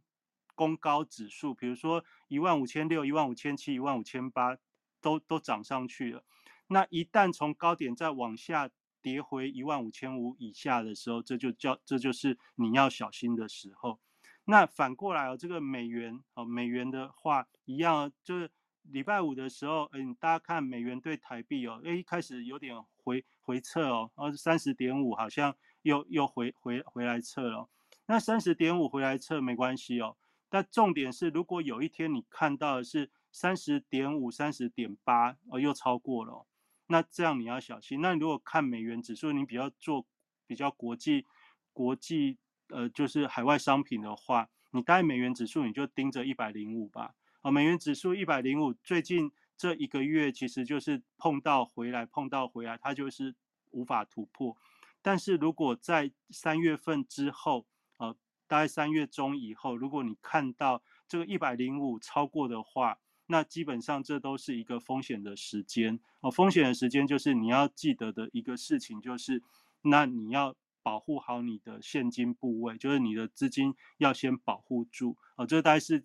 [0.57, 4.57] 攻高指数，比如说一万五千六、一万五千七、一万五千八，
[5.01, 6.25] 都都涨上去了。
[6.69, 8.71] 那一旦从高点再往下
[9.03, 13.99] 跌回一万五千五以下的时候，这就叫这就是你要小心的时候。
[14.45, 18.49] 那反过来哦，这个美元哦，美元的话一样，就是
[18.83, 25.53] 礼拜五的时候，嗯，大家看美元对台币哦，哎，一开始有点回回撤哦，然后三十点五好像
[25.85, 27.69] 又又回回回来测了。
[28.07, 30.17] 那三十点五回来测没关系哦。
[30.51, 36.47] 但重点是，如果有一天你看到的是三十点五、三十点八，哦，又超过了，
[36.87, 38.01] 那这样你要小心。
[38.01, 40.07] 那如果看美元指数，你比较做
[40.47, 41.27] 比较国际
[41.73, 47.15] 国际呃，就是海外商品的话，你带美元指数你就盯着一百零五吧。
[47.43, 53.35] 啊，美元指数一百零五，最近这一个月其实就是碰到回来，碰到回来，它就是
[53.73, 54.57] 无法突破。
[55.05, 57.67] 但是如果在三月份之后，
[57.99, 66.01] 呃，大概三月中以后，如果你看到这个一百零五超过的话，那基本上这都是一个风险的时间。
[66.21, 69.43] 哦，风险的时间就是你要记得的一个事情，就是
[69.83, 75.19] 那你要保护好你的现金部位，就是你的资金要先保护住。
[75.37, 76.05] 哦，这大概是。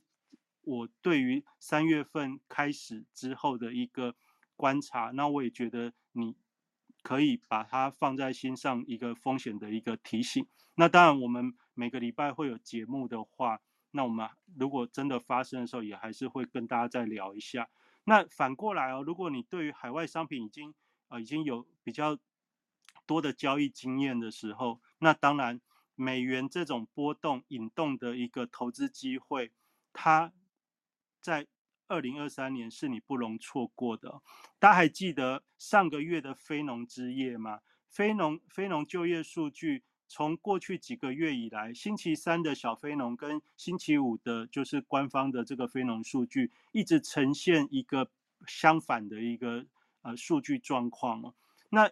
[0.62, 4.14] 我对于三月份开始之后的一个
[4.56, 6.36] 观察，那我也觉得你
[7.02, 10.46] 可以把它放在心上，一个风险的一个提醒。
[10.76, 17.70] 那当然，我们每个礼拜会有节目的话，那我们如果真的发生的时候，也还是会跟大家再聊一下。
[18.04, 20.74] 那反过来哦，如果你对于海外商品已经
[21.10, 22.18] 呃已经有比较
[23.06, 25.62] 多的交易经验的时候，那当然
[25.96, 29.52] 美元这种波动引动的一个投资机会，
[29.94, 30.32] 它。
[31.22, 31.48] 在
[31.90, 34.22] 二零二三年是你不容错过的。
[34.58, 37.60] 大家还记得上个月的非农之夜吗？
[37.90, 48.10] 非农非农就业数据从过去几个月以来，星期三的小非农跟星期五的，就是官方的这个非农数据，一直呈现一个
[48.48, 49.66] 相反的一个
[50.04, 51.36] 呃数据状况哦。
[51.70, 51.92] 那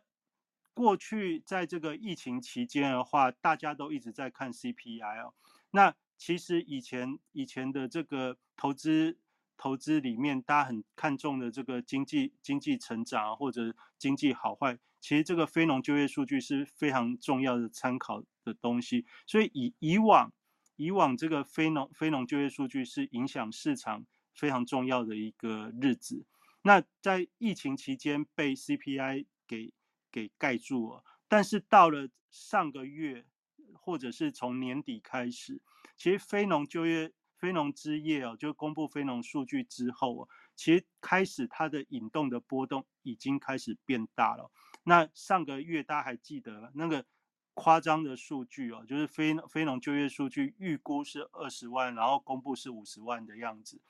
[0.74, 5.34] 过去在这个疫情期间的话，大家都一直在看 CPI 哦。
[5.72, 9.18] 那其实以前以前的这个投资
[9.58, 19.06] 投资里面，大家很看重的这个经济经济成长或者经济好坏，其实这个非农就业数据是非常重要的参考的东西。
[19.26, 20.32] 所以以以往
[20.76, 26.26] 以往这个非农非农就业数据是影响市场非常重要的一个日子。
[26.62, 29.74] 那在疫情期间被 CPI 给
[30.12, 33.26] 给盖住了，但是到了上个月
[33.74, 35.62] 或者是从年底开始。
[35.96, 44.52] 其实非农就业、非农之夜哦，就公布非农数据之后哦，其实开始它的引动的波动已经开始变大了。
[44.84, 47.06] 那上个月大家还记得那个
[47.54, 53.82] 夸张的数据哦，就是非非农就业数据预估是二十万，然后公布是五十万的样子，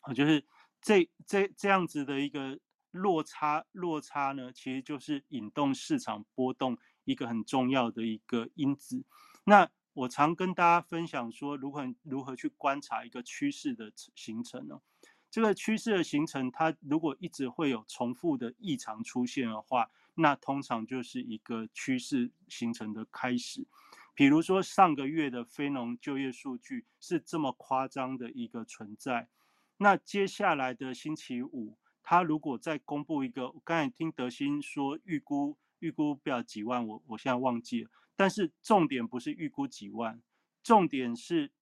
[0.00, 0.44] 啊，就是
[0.80, 2.58] 这这这样子的一个
[2.90, 9.04] 落差落差呢，其实就是引动市场波动一个很重要的一个因子。
[9.44, 14.80] 那我常跟大家分享说，如何如何去观察一个趋势的形成呢？
[15.30, 23.66] 这个趋势的形成，它如果一直会有重复的异常出现的话，那通常就是一个趋势形成的开始。
[24.14, 29.28] 比如说上个月的非农就业数据是这么夸张的一个存在，
[29.78, 37.90] 那接下来的星期五，它如果再公布一个，我刚才听德兴说预估预估不要几万，我我现在忘记了。
[38.16, 40.22] 但是重点不是预估几万，
[40.62, 41.52] 重点是，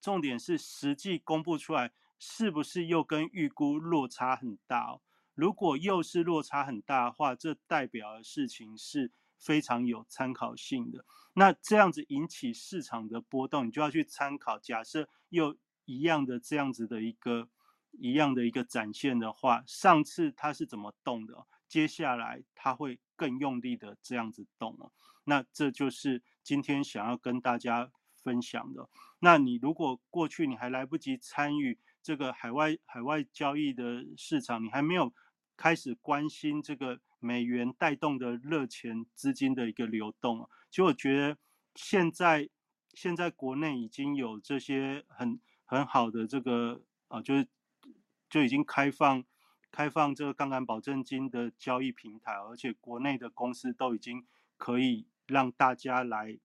[0.00, 5.00] 重点是实际公布出来是不是又跟预估落差很大？
[5.34, 11.04] 如果又是落差很大的话，这代表的事情是非常有参考性的。
[11.34, 14.58] 那这样子引起市场的波动，你就要去参考。
[14.58, 15.56] 假设又
[15.86, 17.48] 一样的这样子的一个
[17.92, 21.46] 一样的一个展现的话，上次它是怎么动的？
[21.66, 24.92] 接下来它会更用力的这样子动了。
[25.24, 28.88] 那这就是今天想要跟大家分享的。
[29.20, 35.14] 那你如果过去你还来不及参与这个海外海外交易的市场，你还没有
[35.56, 41.38] 开始关心这个美元带动的热钱资金的一个流动，其实我觉得
[41.76, 42.48] 现在
[42.92, 47.46] 现在国内已经有这些很很好的这个啊，就是
[48.28, 49.24] 就已经开放
[49.70, 55.06] 开放这个杠杆保证金的交易平台，而且国内的公司都已经可以。
[55.32, 56.38] 让大家来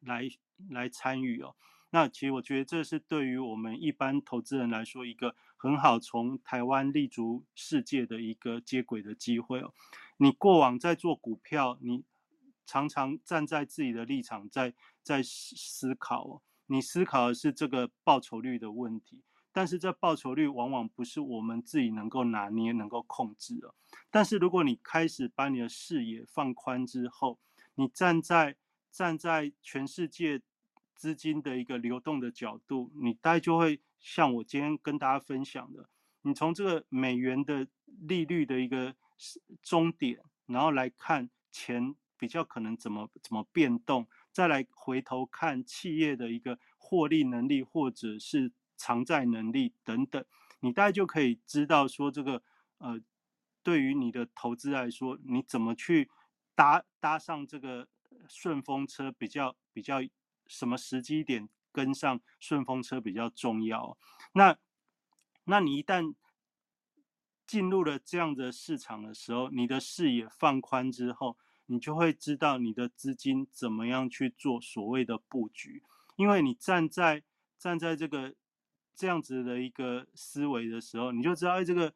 [0.00, 0.28] 来
[0.70, 1.56] 来参与哦。
[1.90, 9.72] 那其实我觉得这是对于我们一般投资人来说一个很好从台湾立足世界的一个接轨的机会哦。
[10.18, 12.04] 你过往在做股票，你
[12.66, 16.42] 常常站在自己的立场在在思考哦。
[16.66, 23.72] 你思考的是这个报酬率的问题，但是这报酬率往往不是我们自己能够拿捏、能够控制的。
[24.10, 27.38] 但是如果你开始把你的视野放宽之后，
[27.74, 28.56] 你站在
[28.90, 30.40] 站在全世界
[30.94, 35.88] 资金的一个流动的角度，你大概就会像我今天跟大家分享的，
[36.22, 38.94] 你从这个美元的利率的一个
[39.62, 47.06] 终点，然后来看钱比较可能怎么怎么变动，再来回头看企业的一个获。
[47.06, 50.24] 利能力或者是偿债能力等等，
[50.60, 52.42] 你大概就可以知道说这个
[52.78, 53.00] 呃，
[53.62, 56.10] 对于你的投资来说，你怎么去
[56.54, 57.88] 搭搭上这个
[58.28, 60.00] 顺风车比较比较
[60.46, 63.98] 什么时机点跟上顺风车比较重要。
[64.32, 64.56] 那
[65.44, 66.14] 那你一旦
[67.46, 71.36] 进入了这样的市场的时候，你的视野放宽之后，
[71.66, 75.82] 你就会知道你的资金怎么样去做所谓的布局。
[76.16, 77.22] 因为你站在
[77.58, 78.34] 站在这个
[78.94, 81.92] 这样子的一个思维的时候，你就知道，哎，这个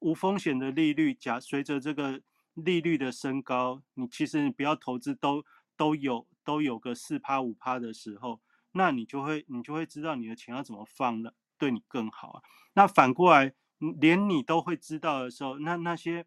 [0.00, 2.20] 无风险的利率，假随着这个
[2.64, 5.44] 利率的升高，你其实你不要投资都
[5.76, 8.40] 都有都有个四趴五趴的时候，
[8.72, 12.42] 那你就会你就会知道你的钱要怎么放了，对你更好啊。
[12.74, 13.54] 那反过来，
[14.00, 16.26] 连你都会知道的时候，那那些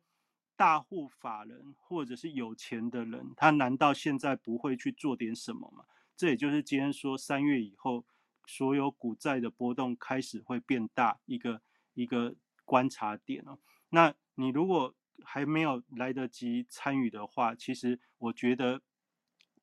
[0.56, 5.86] 大户法人或者是有钱的人，他难道现在不会去做点什么吗？
[6.16, 8.06] 这也就是今天说三月以后，
[8.46, 11.62] 所有股债的波动开始会变大一个
[11.94, 13.58] 一个观察点哦。
[13.90, 14.94] 那你如果
[15.24, 18.82] 还没有来得及参与的话，其实我觉得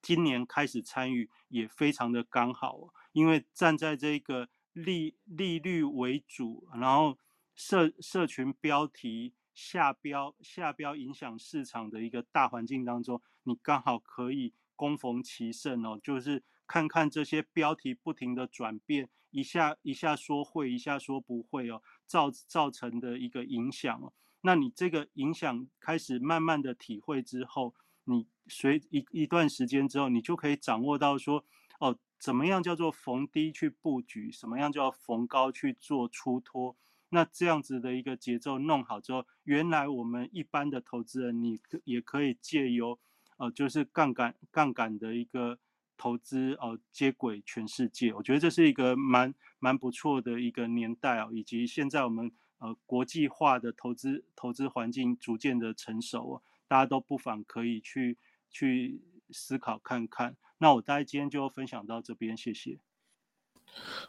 [0.00, 7.18] 今年开始参与也非常的刚好，因为站在这个利利率为主，然后
[7.54, 14.54] 社社群标题下标下标影响市场的一个大环境当中，你刚好可以。
[14.78, 24.12] 攻逢其胜哦，就是看看这些标题不停的转变，一下一下说会，一下说不会哦，造造成的一个影响哦。
[24.40, 27.74] 那你这个影响开始慢慢的体会之后，
[28.04, 31.44] 你随一一段时间之后，你就可以掌握到说，
[31.80, 36.76] 哦，怎么样叫做逢低去布局，什么样叫逢高去做出脱。
[37.10, 42.98] 那这样子的一个节奏弄好之后，原来我们一般的投资人，你也可以借由。
[43.38, 45.60] 呃，就是杠杆杠杆的一个
[45.96, 58.18] 投资，呃，接轨全世界，我觉得这是一个蛮蛮不错的一个年代哦，以及现在我们呃国际化的投资投资环境逐渐的成熟，大家都不妨可以去
[58.50, 59.00] 去
[59.30, 60.36] 思考看看。
[60.58, 62.78] 那我大概今天就分享到这边，谢谢。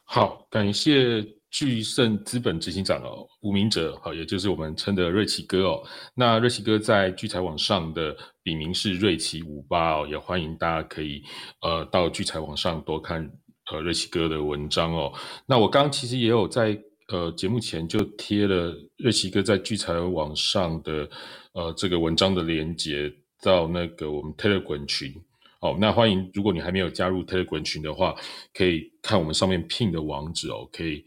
[0.04, 1.22] 好，感谢
[1.52, 5.84] 巨盛资本执行长哦，吴明哲，好，也就是我们称的瑞奇哥哦。
[6.16, 11.22] 那瑞奇哥在聚财网上的笔名是瑞奇五八哦，也欢迎大家可以
[11.62, 13.30] 呃到聚财网上多看
[13.70, 15.14] 呃瑞奇哥的文章哦。
[15.46, 16.82] 那我刚其实也有在
[17.12, 21.10] 呃节目前就贴了瑞奇哥在聚财网上的
[21.54, 25.14] 呃这个文章的连接到那个我们 Telegram 群。
[25.62, 28.16] 哦，那欢迎，如果你还没有加入 Telegram 群的话，
[28.54, 31.04] 可以看我们上面 pin 的网址哦，可以，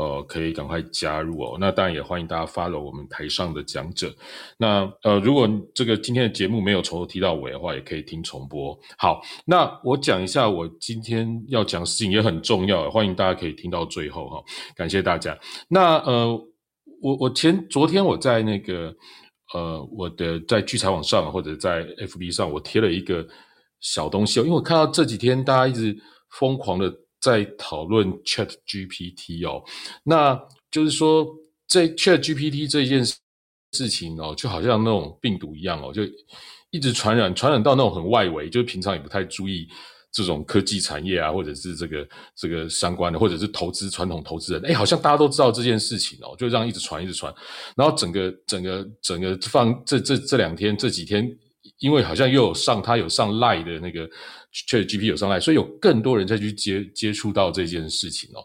[0.00, 1.58] 呃，可以赶快加入哦。
[1.60, 4.10] 那当然也欢迎大家 follow 我们台上的讲者。
[4.56, 8.78] 那呃，如果这个今天的节目没有从头提到尾的话，也可以听重播。
[8.96, 14.42] 好，那我讲一下我今天要讲的事情也很重要，欢迎大家可以听到最后哈。
[14.74, 15.38] 感谢大家。
[15.68, 16.34] 那呃，
[17.02, 18.94] 我我前昨天我在那个
[19.52, 23.26] 呃我的在聚财网上或者在 FB 上，我贴了一个。
[23.82, 25.96] 小东西哦，因为我看到这几天大家一直
[26.38, 29.62] 疯狂的在讨论 Chat GPT 哦，
[30.02, 30.40] 那
[30.70, 31.26] 就是说
[31.66, 36.02] 这 Chat GPT 这件事情哦，就好像那种病毒一样哦，就
[36.70, 39.68] 一直传染，传染到那种很外围，就是平常也不太注意
[40.10, 47.32] 这种科技产业啊，或者是这个这个相关的，或者是投资传统投资人，哎，好像大家都知道这件事情哦，就这样一直传一直传，
[47.76, 51.30] 然后整个整个整个放这这这两天这几天。
[51.78, 54.08] 因为好像又有上，他有上赖的那个
[54.52, 58.42] Chat G P 有上赖，所以有更多人再去接接触到这件事情哦。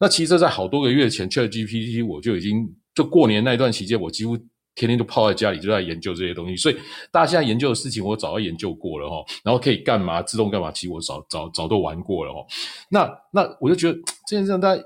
[0.00, 4.36] 那其实，在好多个月前，Chat G P T 我就已经就过年那段期间，我几乎
[4.74, 6.56] 天天都泡在家里，就在研究这些东西。
[6.56, 6.76] 所以
[7.12, 9.24] 大家现在研究的事情，我早就研究过了哈。
[9.44, 12.44] 然后可以干嘛，自动干嘛，其实我早早早都玩过了哈。
[12.90, 14.82] 那那我就觉得这件事情，大家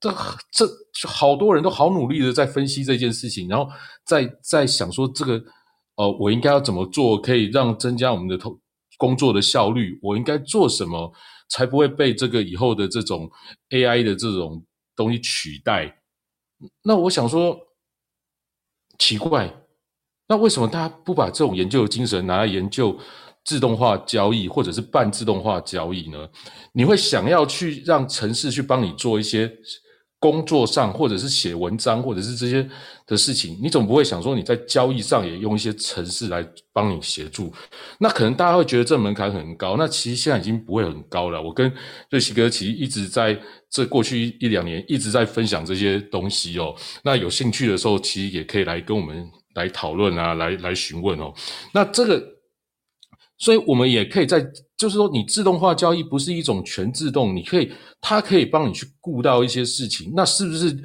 [0.00, 0.10] 这
[0.52, 3.70] 这好多人都好努力的在分析这件事情，然后
[4.04, 5.42] 在在想说这个。
[5.96, 8.58] 哦，我应该要怎么做，可以让增加我们的投
[9.00, 9.98] 工作的效率？
[10.02, 11.10] 我应该做什么，
[11.48, 13.30] 才不会被这个以后的这种
[13.70, 14.62] AI 的这种
[14.94, 16.02] 东西取代？
[16.82, 17.58] 那我想说，
[18.98, 19.50] 奇怪，
[20.28, 22.94] 那为什么大家不把这种研究的精神拿来研究
[23.42, 26.28] 自动化交易，或者是半自动化交易呢？
[26.74, 29.50] 你会想要去让城市去帮你做一些？
[30.20, 32.68] 工作上，或者是写文章，或者是这些
[33.06, 37.50] 的事情，你总不会想说你在交易上也用一些程式来帮你协助？
[37.98, 39.76] 那可能大家会觉得这门槛很高。
[39.78, 41.42] 那其实现在已经不会很高了。
[41.42, 41.72] 我跟
[42.10, 43.36] 瑞奇哥其实一直在
[43.70, 46.74] 这过去一两年一直在分享这些东西哦。
[47.02, 51.32] 那有兴趣的时候，其实也可以来跟我们来讨论啊，来来询问哦。
[51.72, 52.22] 那这个
[53.40, 54.40] 所以我们也可以在，
[54.76, 60.80] 就是说，你自动化交易不是一种全自动，你可以，它可以帮你去顾到一些事情，那是不是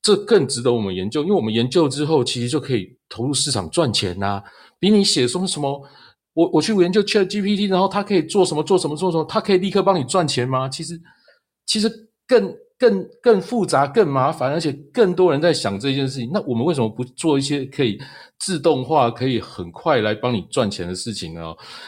[0.00, 1.22] 这更值得我们研究？
[1.22, 4.42] 因为我们研究之后，其实就可以投入市场赚钱呐。
[4.80, 5.86] 比你写什么什么，
[6.32, 10.68] 我我去研究 Chat GPT，然后它可以做什么做什么做什么，它可以立刻帮你赚钱吗？
[10.68, 10.98] 其实，
[11.66, 11.90] 其实
[12.26, 12.56] 更。
[12.78, 16.30] 更更复杂、更麻烦，而且更多人在想这件事情。
[16.32, 17.98] 那我们为什么不做一些可以
[18.38, 21.40] 自动化、可以很快来帮你赚钱的事情呢？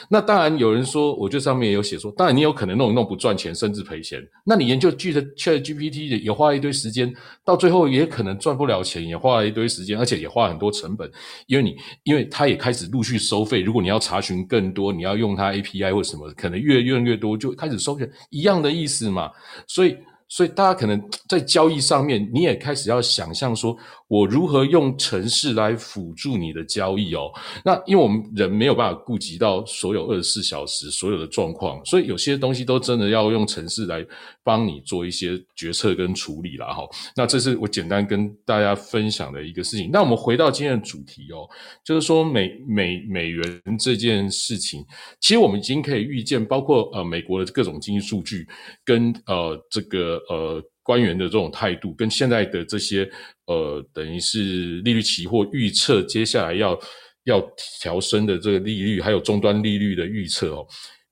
[0.08, 4.20] 那当然有人说，我觉得上面也有写说，当然你有可能弄一弄不赚钱，甚至赔钱。
[4.44, 7.14] 那你研究 G 的 Chat GPT 也花一堆时间，
[7.44, 11.08] 到最后也可能赚不了钱，也花了一堆时间，而且也花很多成本。
[11.46, 13.60] 因为你，因为它也开始陆续收费。
[13.60, 19.30] 如果你要查询更多，你要用它 API 或什么，可能越用越多就开始收钱，一样的意思嘛。
[19.68, 19.96] 所以。
[20.30, 23.76] 所以大家可能在交易上面，你也开始要想象说。
[24.10, 27.30] 我如何用城市来辅助你的交易哦？
[27.64, 34.04] 那因为我们人没有办法顾及到所有二十四小时所有的状况，所以有些东西都真的要用城市来
[34.42, 36.82] 帮你做一些决策跟处理了哈。
[37.14, 39.88] 那这是我简单跟大家分享的一个事情。
[39.92, 41.48] 那我们回到今天的主题哦，
[41.84, 44.84] 就是说美美美元这件事情，
[45.20, 48.44] 其实我们已经可以预见，包括呃美国的各种经济数据
[48.84, 50.60] 跟呃这个呃。
[50.82, 53.08] 官员的这种态度，跟现在的这些
[53.50, 56.78] 呃，等于是利率期货预测接下来要
[57.24, 57.40] 要
[57.80, 60.64] 调升的这个利率，还有终端利率的预测哦，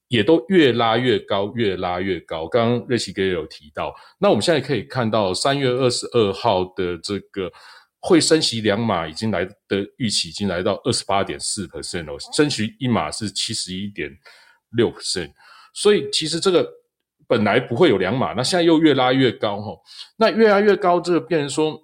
[0.07, 2.47] 也都越拉越高，越拉越高。
[2.47, 7.51] 刚刚瑞奇哥也有提到，那我们现在可以看到三月二十二号的这个
[7.99, 14.09] 会升息两码已经来的预期已经来到二十八点四 percent 哦，升息一码是七十一点
[14.77, 15.33] 六 percent，
[15.75, 16.79] 所以其实这个。
[17.31, 19.79] 本来不会有两码，那现在又越拉越高哈，
[20.17, 21.79] 那越拉越高，这个变成说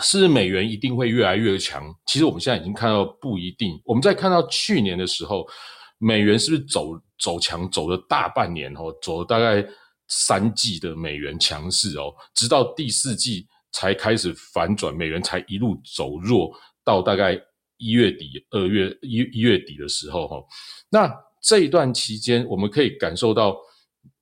[0.00, 1.82] 是美元一定会越来越强。
[2.06, 3.80] 其实我们现在已经看到不一定。
[3.84, 5.46] 我们在看到去年的时候，
[5.98, 9.66] 美元是不是走走强走了大半年哦，走了大概
[10.08, 16.50] 三季的美元强势哦，直到第四季才开始反转，美元才一路走弱
[16.84, 17.38] 到大概
[17.76, 20.36] 一月底、二月一一月底的时候哈。
[20.90, 21.12] 那
[21.42, 23.56] 这一段期间，我们可以感受到。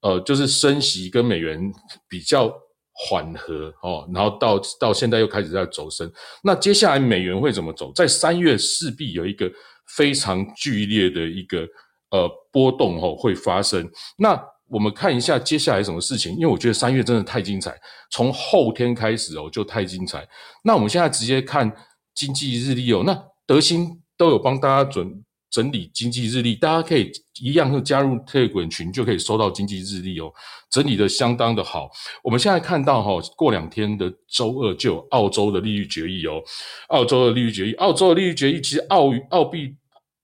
[0.02, 1.60] 呃，就是升息跟美元
[2.08, 2.52] 比较
[2.98, 6.10] 缓和哦，然后到到现在又开始在走升。
[6.42, 7.92] 那接下来美元会怎么走？
[7.92, 9.50] 在三月势必有一个
[9.96, 11.66] 非常剧烈的一个
[12.10, 13.86] 呃波动哦会发生。
[14.16, 17.78] 那我们看一下接下来什么事情，因为我觉得三月真的太精彩，
[18.10, 20.26] 从后天开始哦就太精彩。
[20.64, 21.70] 那我们现在直接看
[22.14, 23.16] 经济日历哦，那
[23.46, 25.22] 德兴都有帮大家准。
[25.56, 30.30] 整理经济日历，大家可以一样是加入 Telegram 群，就可以收到经济日历哦。
[30.70, 31.88] 整理的相当的好。
[32.22, 36.42] 我们现在看到哈，过两天的周二就有澳洲的利率决议哦。
[36.88, 39.74] 澳洲的利率决议，澳洲的利率决议，其实澳澳币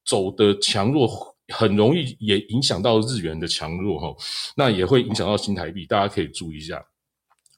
[0.04, 1.08] 走的强弱
[1.48, 4.14] 很容易也影响到日元的强弱哈。
[4.54, 6.84] 那也会影响到新台币，大家可以注意一下。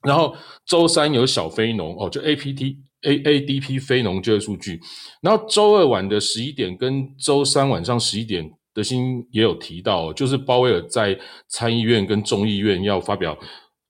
[0.04, 0.32] 然后
[0.64, 2.76] 周三有小非农哦，就 APT。
[3.05, 4.80] A A D P 非农就业数据，
[5.20, 13.38] 然后周二晚的十一点跟周三晚上十一点，德新也有提到，就是鲍威尔在参议院跟众议院要发表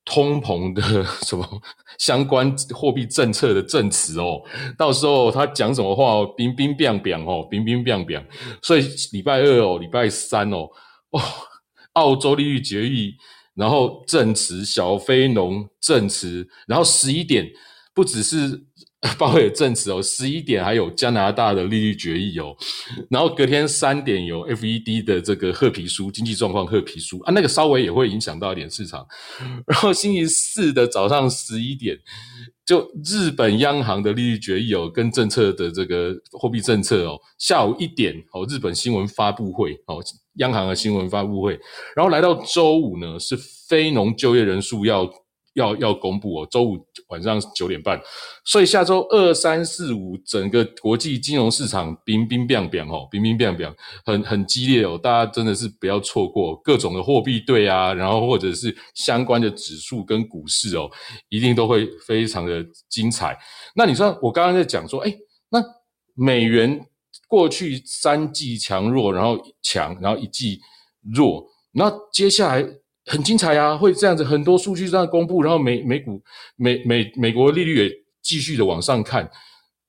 [0.04, 1.46] 通膨的什么
[1.98, 4.42] 相关货币政策的证词哦，
[4.76, 8.22] 到时候他讲什么话哦，冰冰冰冰哦，冰冰冰冰，
[8.62, 10.68] 所以礼拜二哦，礼拜三哦，
[11.10, 11.20] 哦，
[11.94, 13.14] 澳洲利率决议，
[13.54, 17.48] 然后证词小非农证词，然后十一点
[17.94, 18.64] 不只是。
[19.18, 22.56] 鲍威尔证词哦，十一点还有加拿大的利率决议哦，
[23.10, 29.06] 然后隔天三点有 FED 的这个褐皮书经济状况褐皮书啊，那个稍微也会影响到一点市场。
[29.68, 31.98] 然后星期四的早上十一点，
[32.64, 40.02] 就日本央行的利率决议哦，跟政策的这个货币政策哦，下午一点哦，日本新闻发布会哦，
[40.36, 41.60] 央行的新闻发布会，
[41.94, 43.36] 然后来到周五呢，是
[43.68, 45.08] 非农就业人数要。
[45.54, 46.78] 要要公布哦，周五
[47.08, 48.00] 晚上九点半，
[48.44, 53.74] 所以下周二三四五整个国际金融市场冰冰冰冰哦，冰冰冰冰，
[54.04, 60.90] 很很激烈哦，大家真的是不要错过各种的货币对啊，然后或者是相关的指数跟股市哦，
[61.28, 63.38] 一定都会非常的精彩。
[63.74, 65.14] 那你说我刚刚在讲说，哎，
[65.50, 65.62] 那
[66.14, 66.84] 美元
[67.28, 70.60] 过去三季强弱，然后强，然后一季
[71.14, 72.66] 弱，那接下来。
[73.06, 76.22] 很精彩啊，会这样子，很多数据这样公布，然后美美股
[76.56, 79.30] 美美美国利率也继续的往上看，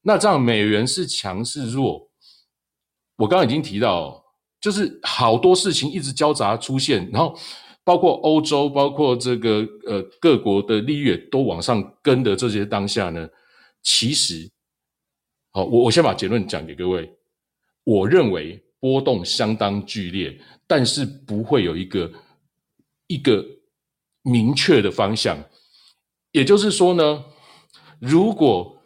[0.02, 2.10] 那这样美元是强是弱？
[3.18, 4.22] 我刚刚已经提到，
[4.60, 7.34] 就是好多事情一直交杂出现，然后
[7.86, 13.26] 包括欧洲，包括这个呃各国的利率都往上跟的这些当下呢，
[13.82, 14.52] 其实，
[15.54, 17.10] 好，我我先把结论讲给各位，
[17.86, 20.38] 我认为波动相当剧烈，
[20.68, 22.12] 但是不会有一个
[23.08, 23.46] 一个
[24.24, 25.38] 明确的方向。
[26.32, 27.24] 也就是说呢，
[28.00, 28.82] 如果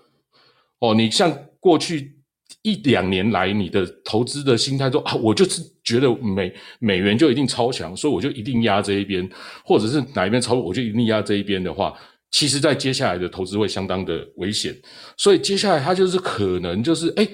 [0.79, 2.17] 哦，你像过去。
[2.63, 9.27] 一两年来，你的投资的心态说啊，我就是觉得美美元就一定超强，所以我就一定压这一边，
[9.63, 11.97] 或者是哪一边超，我就一定压这一边的话，
[12.31, 14.75] 其实，在接下来的投资会相当的危险。
[15.15, 17.25] 所以接下来它就是可能就是哎，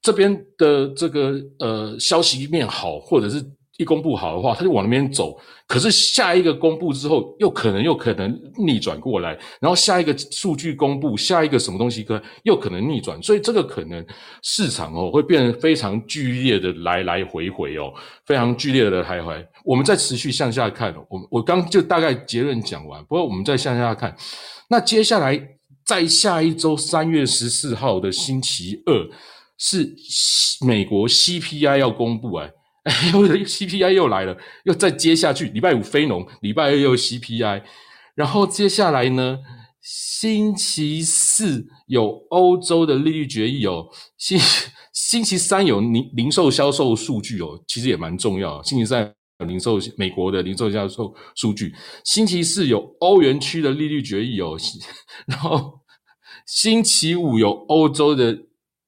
[0.00, 3.44] 这边的这个呃消息面好，或者是。
[3.78, 5.34] 一公布好的话，他就往那边走。
[5.66, 9.30] 可是下一个公布之后，又可能又可能逆转过来。
[9.60, 13.20] 然后下一个数据公布，下一个什么东西可又可能逆转。
[13.22, 14.04] 所以这个可能
[14.42, 17.90] 市场哦会变得非常剧烈的来来回回哦，
[18.26, 19.42] 非常剧烈的徘徊。
[19.64, 23.02] 我们再持续向下看，我我刚就大概结论讲完。
[23.04, 24.14] 不过我们再向下看，
[24.68, 25.40] 那接下来
[25.86, 29.08] 在下一周三月十四号的星期二
[29.56, 29.90] 是
[30.66, 32.50] 美国 CPI 要公布哎。
[32.84, 35.46] 哎，我的 CPI 又来了，又再接下去。
[35.50, 37.62] 礼拜五非农，礼拜二又 CPI，
[38.16, 39.38] 然后接下来呢，
[39.80, 43.86] 星期四有欧洲的利率决议哦，
[44.18, 44.36] 星
[44.92, 48.60] 星期三有零零售销售数据哦，其实也蛮重要。
[48.64, 51.72] 星期三有零售美国的零售销售数据，
[52.04, 54.56] 星期四有欧元区的利率决议哦，
[55.26, 55.80] 然后
[56.46, 58.36] 星期五有欧洲的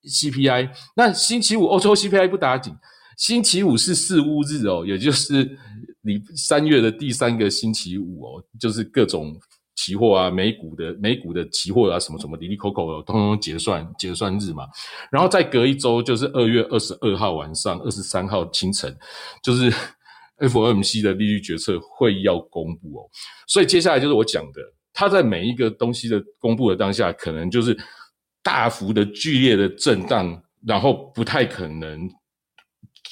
[0.03, 2.75] CPI，那星期五欧洲 CPI 不打紧。
[3.17, 5.59] 星期五是四乌日哦，也就是
[6.03, 9.35] 你三月的第三个星期五哦，就是各种
[9.77, 14.65] 期货啊、美股的美股的期货啊，什么什么滴滴扣扣，通通结算结算日嘛。
[15.11, 18.97] 然后再隔一周就是二月二十二号晚上、二十三号清晨，
[19.43, 19.73] 就是
[20.39, 23.11] FOMC 的利率决策会议要公布哦。
[23.47, 24.61] 所以接下来就是我讲的，
[24.93, 27.77] 它在每一个东西的公布的当下，可能就是
[28.43, 32.09] 大幅的剧烈的震荡，然后不太可能。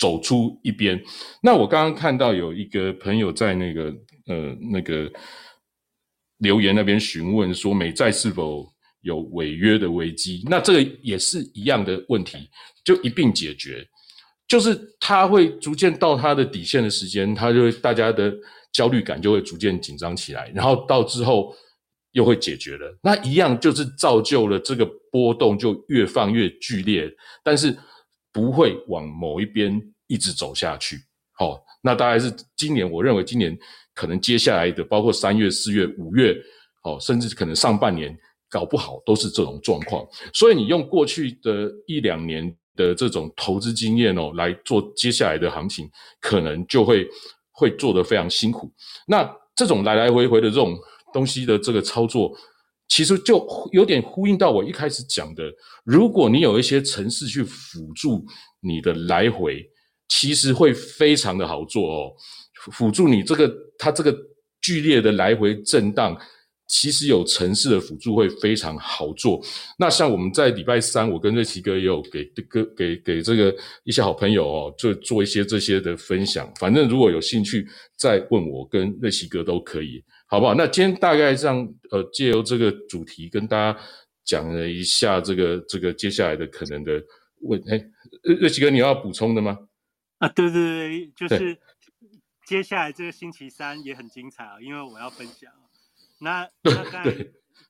[0.03, 1.01] 走出一边，
[1.41, 3.85] 那我刚刚看到有一个朋友在那个
[4.27, 5.09] 呃那个
[6.39, 8.66] 留言那边询问说美债是否
[9.03, 10.43] 有违约的危机？
[10.51, 12.51] 那这个也是一样的问题，
[12.85, 13.87] 就一并解决。
[14.49, 18.35] 就是它会逐渐到它的底线的时间，它就会大家的
[18.73, 21.55] 焦虑感就会逐渐紧张起来，然后到之后
[22.11, 22.99] 又会解决了。
[23.05, 27.09] 那一样就是造就了这个波动就越放越剧烈，
[27.45, 27.79] 但是。
[28.33, 30.97] 不会往某一边一直走下去，
[31.33, 33.57] 好，那大概是今年，我认为今年
[33.95, 36.35] 可能接下来的，包括三月、四月、五月，
[36.85, 38.17] 哦，甚至可能上半年，
[38.49, 40.07] 搞不好都是这种状况。
[40.33, 45.91] 所以你用过去的一两年的这种投资经验哦，来做接下来的行情，
[46.21, 47.07] 可能就会
[47.51, 48.73] 会做得非常辛苦。
[49.07, 50.79] 那这种来来回回的这种
[51.13, 52.33] 东西的这个操作。
[52.93, 53.43] 其实就
[53.73, 55.44] 有点呼应到我一开始讲的，
[55.82, 58.23] 如果你有一些城市去辅助
[58.60, 59.66] 你的来回，
[60.10, 62.12] 其实会非常的好做哦。
[62.70, 64.14] 辅助你这个它这个
[64.60, 66.14] 剧烈的来回震荡，
[66.73, 69.39] 其实有城市的辅助会非常好做。
[69.78, 73.55] 那像我们在礼拜三，我跟瑞奇哥也有给哥给给这个
[73.85, 76.51] 一些好朋友哦，就做一些这些的分享。
[76.59, 77.69] 反正如果有兴趣，
[77.99, 80.03] 再问我跟瑞奇哥都可以。
[80.27, 80.55] 好不好？
[80.55, 81.57] 那今天大概这样，
[81.90, 83.78] 呃，借由这个主题跟大家
[84.24, 86.93] 讲了一下这个这个接下来的可能的
[87.43, 87.78] 问，哎，
[88.40, 89.59] 瑞奇哥，你要补充的吗？
[90.16, 91.59] 啊，对对对，就是
[92.47, 95.53] 接下来这个星期三也很精彩啊，因为我要分享。
[96.23, 97.11] 那 那刚才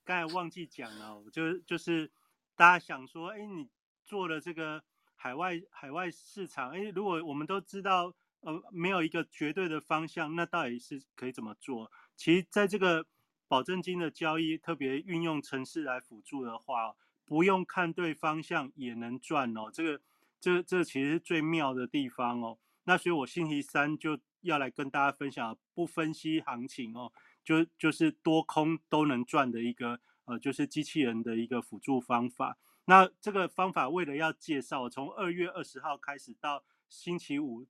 [0.05, 2.11] 刚才忘记讲了，就就是
[2.55, 3.67] 大家想说，哎，你
[4.05, 4.85] 做了这个
[5.17, 11.91] 海外海外市场，哎，如果我们都知道，呃，没有一个绝对的方向，那到底是可以怎么做？
[12.15, 13.07] 其实，在这个
[13.49, 19.71] 保证金的交易，特别运用城市来辅助的话，不用看对方向也能赚哦。
[19.73, 20.01] 这个，
[20.39, 22.59] 这，这其实是最妙的地方哦。
[22.85, 27.13] 那所以，我星期三就要来跟大家分享，不分析行情哦，
[27.45, 32.59] 就就是多空都能赚的一个，呃，就是机器人的一个辅助方法。
[32.85, 37.65] 那这个方法为了要介绍，从二月二十号开始到星期五，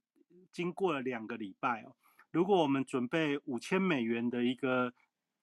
[0.50, 1.94] 经过了两个礼拜哦。
[2.30, 4.94] 如果我们准备五千美元的一个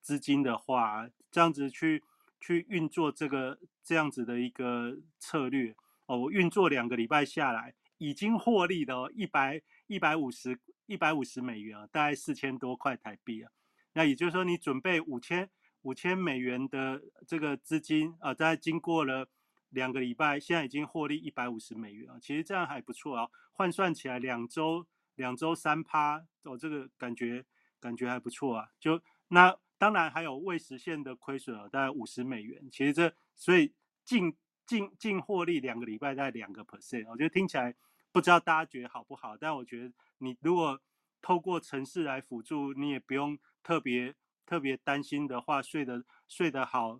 [0.01, 2.03] 资金的话，这样子去
[2.39, 5.75] 去运作这个这样子的一个策略
[6.07, 13.51] 哦，我运作两个礼拜下来，已经获利的哦，一百一百五十一百五十美元啊，大概四千多块台币啊。
[13.99, 15.49] 那也就是说，你准备五千
[15.81, 19.27] 五千美元的这个资金啊，在经过了
[19.71, 24.87] 两个礼拜，现在已经获利一百五十美元啊，其实这样还不错啊，换算起来两周。
[25.15, 27.45] 两周三趴，我这个感觉
[27.77, 28.69] 感觉还不错啊。
[28.79, 32.69] 就那当然还有未实现的亏损啊，大概五十美元。
[32.71, 33.73] 其实这所以
[34.05, 34.33] 净
[34.65, 37.75] 净净获利两个礼拜在两个 percent，我觉得听起来
[38.13, 39.35] 不知道大家觉得好不好？
[39.35, 40.79] 但我觉得你如果
[41.21, 44.13] 透过城市来辅助，你也不用特别
[44.45, 46.99] 特别担心的话，睡得睡得好，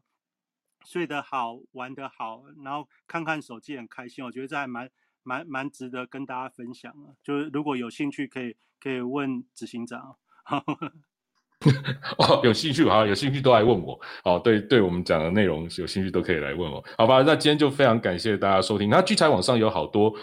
[0.86, 4.24] 睡得好，玩得好，然后看看手机很开心。
[4.26, 4.90] 我觉得这还蛮
[5.24, 7.16] 蛮蛮值得跟大家分享的。
[7.24, 10.18] 就是如果有兴趣，可以可以问执行长。
[12.18, 14.00] 哦，有兴趣好，有兴趣都来问我。
[14.24, 16.82] 哦，对，对我们讲的内容有兴趣都可以来问我。
[16.98, 18.90] 好吧，那今天就非常感谢大家收听。
[18.90, 20.14] 那聚财网上有好多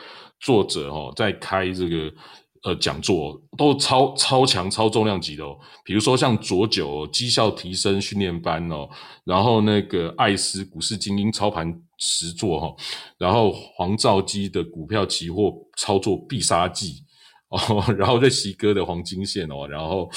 [0.40, 2.10] 作者哦，在开这个
[2.66, 5.56] 呃讲座，都超超强、超重量级的哦。
[5.84, 8.88] 比如说像左九绩效提升训练班哦，
[9.24, 12.74] 然后那个艾斯股市精英操盘实作哈，
[13.18, 17.05] 然后黄兆基的股票期货操作必杀技。
[17.48, 17.59] 哦，
[17.97, 20.10] 然后瑞奇哥的黄金线哦，然后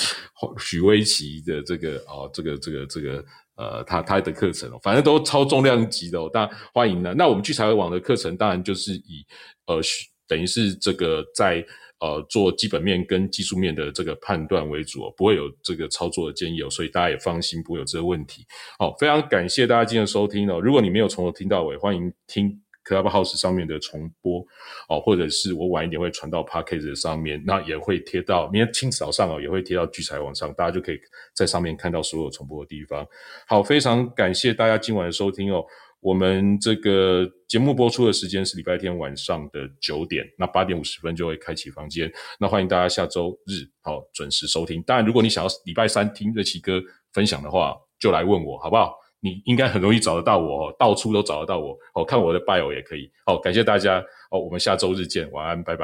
[0.57, 3.23] 许威奇的这个哦，这个这个这个
[3.55, 7.13] 呃，他他的课程哦，反正都超重量级的哦，大家欢迎呢。
[7.15, 9.23] 那我们聚财网的课程当然就是以
[9.67, 9.79] 呃，
[10.27, 11.63] 等于是这个在
[11.99, 18.45] 呃做基本面跟技术面的这个判断为主，不会有这个操作的建议哦，所以大家也放心，不会有这个问题。
[18.77, 20.59] 好，非常感谢大家今天的收听哦。
[20.59, 22.61] 如果你没有从头听到尾，欢迎听。
[22.85, 24.43] Clubhouse 上面的重播
[24.87, 30.99] 哦，或者是我晚一点会传到 Podcast 上面，那也会贴到明天清早上哦，也会贴到聚财网上，大家就可以
[31.35, 33.05] 在上面看到所有重播的地方。
[33.45, 35.63] 好，非常感谢大家今晚的收听哦。
[36.01, 44.81] 我们这个节目播出的时间是礼拜天晚上的九点，那八点五十分就会开启房间，那欢迎大家下周日好准时收听。
[44.83, 46.81] 当然，如果你想要礼拜三听瑞奇哥
[47.13, 48.95] 分享的话，就来问我好不好？
[49.21, 51.77] 你应该很容易找得到我，到处都找得到我。
[51.93, 53.11] 哦，看我的 bio 也可以。
[53.25, 54.01] 好，感谢大家。
[54.31, 55.77] 哦，我们下周日见，晚安，拜拜。